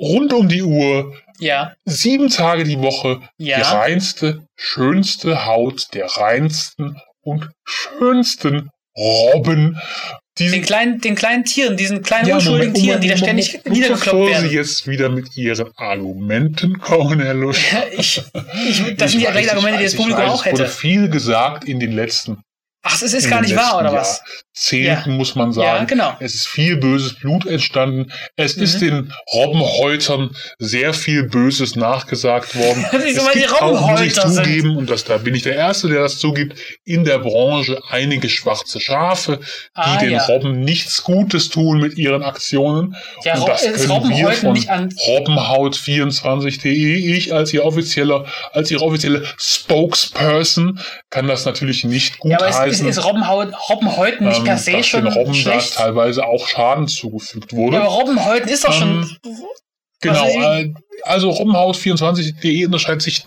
rund 0.00 0.32
um 0.32 0.48
die 0.48 0.62
Uhr, 0.62 1.12
ja, 1.38 1.74
sieben 1.84 2.28
Tage 2.28 2.64
die 2.64 2.78
Woche, 2.80 3.20
Ja. 3.36 3.56
die 3.58 3.62
reinste, 3.62 4.46
schönste 4.56 5.46
Haut 5.46 5.88
der 5.94 6.06
reinsten 6.06 7.00
und 7.22 7.48
schönsten 7.64 8.70
Robben. 8.96 9.78
Den 10.38 10.62
kleinen, 10.62 11.00
den 11.00 11.16
kleinen 11.16 11.44
Tieren, 11.44 11.76
diesen 11.76 12.02
kleinen 12.02 12.28
Ja, 12.28 12.36
unschuldigen 12.36 12.72
Moment, 12.72 12.84
Tieren, 12.84 13.00
die 13.00 13.08
da 13.08 13.14
Moment, 13.16 13.44
ständig 13.44 13.64
Moment, 13.64 13.82
niedergekloppt 13.82 14.30
werden. 14.30 14.48
Sie 14.48 14.54
jetzt 14.54 14.86
wieder 14.86 15.08
mit 15.08 15.36
Ihren 15.36 15.70
Argumenten 15.76 16.78
kommen, 16.78 17.20
Herr 17.20 17.34
Lusch. 17.34 17.72
Ich, 17.96 18.22
ich, 18.68 18.96
das 18.96 19.10
sind 19.12 19.20
ja 19.20 19.32
gleich 19.32 19.50
Argumente, 19.50 19.78
die 19.78 19.84
das 19.84 19.96
Publikum 19.96 20.22
auch 20.24 20.46
Es 20.46 20.52
wurde 20.52 20.62
hätte. 20.64 20.72
viel 20.72 21.08
gesagt 21.08 21.64
in 21.64 21.80
den 21.80 21.90
letzten 21.90 22.38
Ach, 22.82 23.02
es 23.02 23.12
ist 23.12 23.28
gar 23.28 23.40
nicht 23.42 23.56
wahr, 23.56 23.78
oder 23.80 23.92
was? 23.92 24.22
Jahrzehnten, 24.54 25.16
muss 25.16 25.34
man 25.34 25.50
Ja, 25.52 25.74
sagen. 25.74 25.86
genau. 25.86 26.16
Es 26.20 26.34
ist 26.34 26.46
viel 26.48 26.76
böses 26.76 27.14
Blut 27.14 27.46
entstanden. 27.46 28.10
Es 28.36 28.56
Mhm. 28.56 28.62
ist 28.62 28.80
den 28.80 29.12
Robbenhäutern 29.32 30.30
sehr 30.58 30.94
viel 30.94 31.24
Böses 31.24 31.76
nachgesagt 31.76 32.56
worden. 32.56 32.84
Wieso, 32.92 33.20
es 33.20 33.26
weil 33.26 33.32
die 33.34 33.40
gibt 33.40 33.52
auch, 33.54 33.88
muss 33.88 34.00
ich 34.00 34.16
Robbenhäuter 34.16 34.28
sind? 34.30 34.44
zugeben, 34.44 34.76
und 34.76 34.90
das, 34.90 35.04
da 35.04 35.18
bin 35.18 35.34
ich 35.34 35.42
der 35.42 35.54
Erste, 35.56 35.88
der 35.88 36.00
das 36.02 36.18
zugibt, 36.18 36.58
in 36.84 37.04
der 37.04 37.18
Branche 37.18 37.80
einige 37.90 38.28
schwarze 38.28 38.80
Schafe, 38.80 39.38
die 39.38 39.44
Ah, 39.74 39.98
den 39.98 40.10
ja. 40.12 40.24
Robben 40.26 40.60
nichts 40.60 41.02
Gutes 41.04 41.50
tun 41.50 41.80
mit 41.80 41.96
ihren 41.98 42.22
Aktionen. 42.22 42.96
Ja, 43.24 43.34
und 43.34 43.40
Rob- 43.42 43.48
das 43.50 43.62
ist 43.62 43.86
können 43.88 44.08
wir 44.08 44.30
von 44.32 44.52
nicht 44.54 44.70
an- 44.70 44.92
Robbenhaut24.de, 45.06 47.16
ich 47.16 47.32
als 47.32 47.52
ihr 47.52 47.64
offizieller, 47.64 48.26
als 48.52 48.70
ihre 48.70 48.82
offizielle 48.84 49.24
Spokesperson, 49.36 50.80
kann 51.10 51.26
das 51.28 51.44
natürlich 51.44 51.84
nicht 51.84 52.18
gut 52.18 52.32
Ja, 52.32 52.38
ist, 52.68 52.80
ist, 52.80 53.04
Robbenhaut, 53.04 53.52
Robbenhäuten 53.68 54.28
nicht 54.28 54.38
ähm, 54.38 54.44
per 54.44 54.58
se 54.58 54.72
dass 54.72 54.86
schon 54.86 55.06
Robben 55.06 55.32
da 55.32 55.38
schlecht? 55.38 55.74
teilweise 55.74 56.24
auch 56.26 56.46
Schaden 56.48 56.88
zugefügt 56.88 57.52
wurde. 57.52 57.76
Ja, 57.76 57.82
aber 57.82 57.90
Robbenhäuten 57.92 58.48
ist 58.48 58.64
doch 58.64 58.72
schon. 58.72 59.02
Ähm, 59.24 59.38
genau, 60.00 60.22
was 60.24 60.30
ist- 60.30 60.36
äh, 60.36 60.74
also 61.02 61.30
Robbenhaus24.de 61.30 62.66
unterscheidet 62.66 63.02
sich 63.02 63.24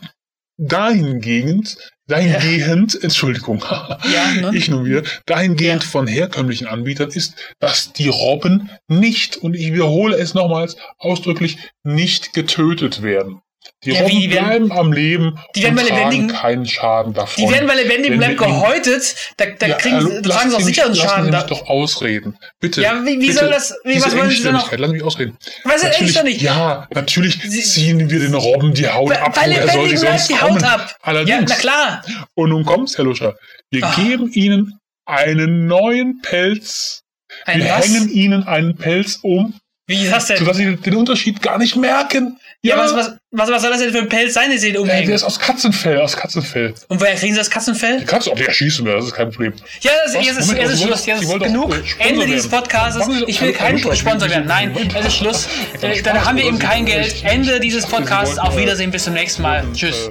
dahingehend, 0.58 1.78
dahingehend, 2.08 3.02
Entschuldigung, 3.04 3.64
Ja, 3.70 4.32
ne? 4.34 4.52
ich 4.56 4.70
nun 4.70 4.86
wieder, 4.86 5.04
dahingehend 5.26 5.84
Ja. 5.84 5.90
von 5.90 6.08
herkömmlichen 6.08 6.68
Anbietern 6.68 7.10
ist, 7.10 7.36
dass 7.60 7.94
die 7.94 8.10
Robben 8.10 8.70
nicht, 8.88 9.38
und 9.38 9.56
ich 9.56 9.74
wiederhole 9.74 10.16
es 10.18 10.34
nochmals 10.34 10.78
ausdrücklich, 10.98 11.58
nicht 11.84 12.34
getötet 12.34 13.02
werden. 13.02 13.42
Die 13.84 13.92
Ja, 13.92 14.02
Robben 14.02 14.20
die 14.20 14.32
werden- 14.32 14.46
bleiben 14.68 14.72
am 14.72 14.94
Leben 14.94 15.40
die 15.56 15.64
werden 15.64 15.78
und 15.78 15.84
bei 15.84 15.90
tragen 15.90 16.12
lebendigen- 16.12 16.28
keinen 16.36 16.66
Schaden 16.68 17.14
davon. 17.14 17.44
Die 17.46 17.52
werden 17.52 17.68
bei 17.68 17.76
lebendigem 17.76 18.20
Wenn 18.20 18.30
Leib 18.30 18.38
gehäutet, 18.38 19.16
da, 19.38 19.46
da 19.58 19.68
Ja, 19.68 19.76
kriegen, 19.76 20.00
da 20.00 20.06
lassen 20.10 20.24
tragen 20.24 20.50
sie 20.52 20.56
auch 20.56 20.60
sicher 20.62 20.86
einen 20.86 20.96
Lassen 20.96 21.08
Schaden. 21.08 21.26
Sie 21.26 21.32
mich 21.32 21.44
doch 21.46 21.68
ausreden. 21.68 22.38
Bitte. 22.60 22.82
Ja, 22.82 23.04
wie- 23.04 23.20
wie 23.20 23.28
bitte. 23.28 23.34
soll 23.34 23.50
das- 23.50 23.76
wie- 23.84 24.02
was 24.02 24.16
wollen 24.16 24.30
Sie 24.30 24.44
denn 24.44 24.54
noch? 24.54 24.72
Lass 24.76 24.92
mich 24.92 25.04
ausreden. 25.04 25.38
Was, 25.64 25.84
natürlich, 25.84 26.10
echt 26.10 26.18
doch 26.20 26.24
nicht? 26.24 26.42
Ja, 26.42 26.88
natürlich 26.94 27.40
Sie- 27.44 27.62
ziehen 27.62 28.10
wir 28.10 28.20
den 28.20 28.34
Robben 28.36 28.74
die 28.74 28.88
Haut 28.88 29.10
bei 29.10 29.22
ab. 29.22 29.34
bei 29.36 29.42
Woher 29.42 29.56
soll 29.56 29.66
lebendigem 29.66 29.98
sie 29.98 30.06
Leib 30.06 30.28
die 30.28 30.34
kommen? 30.36 30.56
Haut 30.56 30.64
ab. 30.64 30.96
Allerdings. 31.02 31.30
Ja, 31.40 31.46
na 31.50 31.56
klar. 31.56 32.06
Und 32.36 32.50
nun 32.50 32.66
kommt's, 32.66 32.98
Herr 32.98 33.06
Luscher. 33.06 33.36
Wir 33.72 33.84
Ah. 33.86 33.96
geben 33.96 34.32
Ihnen 34.32 34.80
einen 35.06 35.66
neuen 35.68 36.22
Pelz. 36.22 37.02
Ein 37.46 37.62
wir 37.64 37.70
was? 37.70 37.86
hängen 37.86 38.10
Ihnen 38.10 38.44
einen 38.44 38.76
Pelz 38.76 39.20
um, 39.24 39.56
Wie 39.88 40.04
ist 40.04 40.12
das 40.12 40.28
denn? 40.28 40.38
sodass 40.38 40.58
Sie 40.58 40.76
den 40.76 40.96
Unterschied 40.96 41.42
gar 41.42 41.58
nicht 41.58 41.76
merken. 41.76 42.38
ja, 42.62 42.78
was, 42.78 42.94
was, 42.94 43.14
was, 43.32 43.50
was 43.50 43.62
soll 43.62 43.72
das 43.72 43.80
denn 43.80 43.92
für 43.92 44.00
ein 44.00 44.10
Pelz 44.10 44.34
sein, 44.34 44.50
den 44.50 44.60
sie 44.60 44.70
Äh, 44.70 44.72
der 44.74 44.82
umhängen? 44.82 45.12
ist 45.12 45.24
aus 45.24 45.40
Katzenfell, 45.40 46.00
aus 46.02 46.18
Katzenfell. 46.18 46.74
Und 46.90 47.00
woher 47.00 47.16
kriegen 47.16 47.34
sie 47.34 47.40
das 47.40 47.50
Katzenfell? 47.50 48.00
Die 48.00 48.06
Katze, 48.06 48.30
oh, 48.32 48.36
die 48.36 48.46
erschießen 48.46 48.86
wir, 48.86 48.94
das 48.96 49.06
ist 49.06 49.14
kein 49.14 49.30
Problem. 49.32 49.54
Ja, 49.82 49.92
das, 50.06 50.16
Was? 50.16 50.26
jetzt 50.26 50.38
ist, 50.40 50.48
Moment, 50.48 50.64
jetzt 50.64 50.74
ist 50.74 50.84
Schluss, 50.84 51.06
jetzt 51.06 51.24
ist 51.24 51.40
genug. 51.40 51.84
Ende 52.00 52.26
dieses. 52.26 52.48
Podcasts. 52.50 53.08
Ich 53.28 53.42
will 53.42 53.54
kein 53.54 53.78
Sponsor 53.80 54.30
werden. 54.30 54.46
Nein, 54.48 54.76
es 55.00 55.06
ist 55.06 55.16
Schluss. 55.16 55.48
Äh, 55.82 56.02
Dann 56.02 56.24
haben 56.26 56.38
wir 56.38 56.44
eben 56.46 56.60
kein 56.60 56.86
Geld. 56.86 57.24
Ende 57.24 57.60
dieses 57.60 57.86
Podcasts. 57.86 58.38
Auf 58.38 58.58
Wiedersehen, 58.58 58.92
bis 58.92 59.06
zum 59.06 59.14
nächsten 59.14 59.42
Mal. 59.42 59.64
Tschüss. 59.74 60.10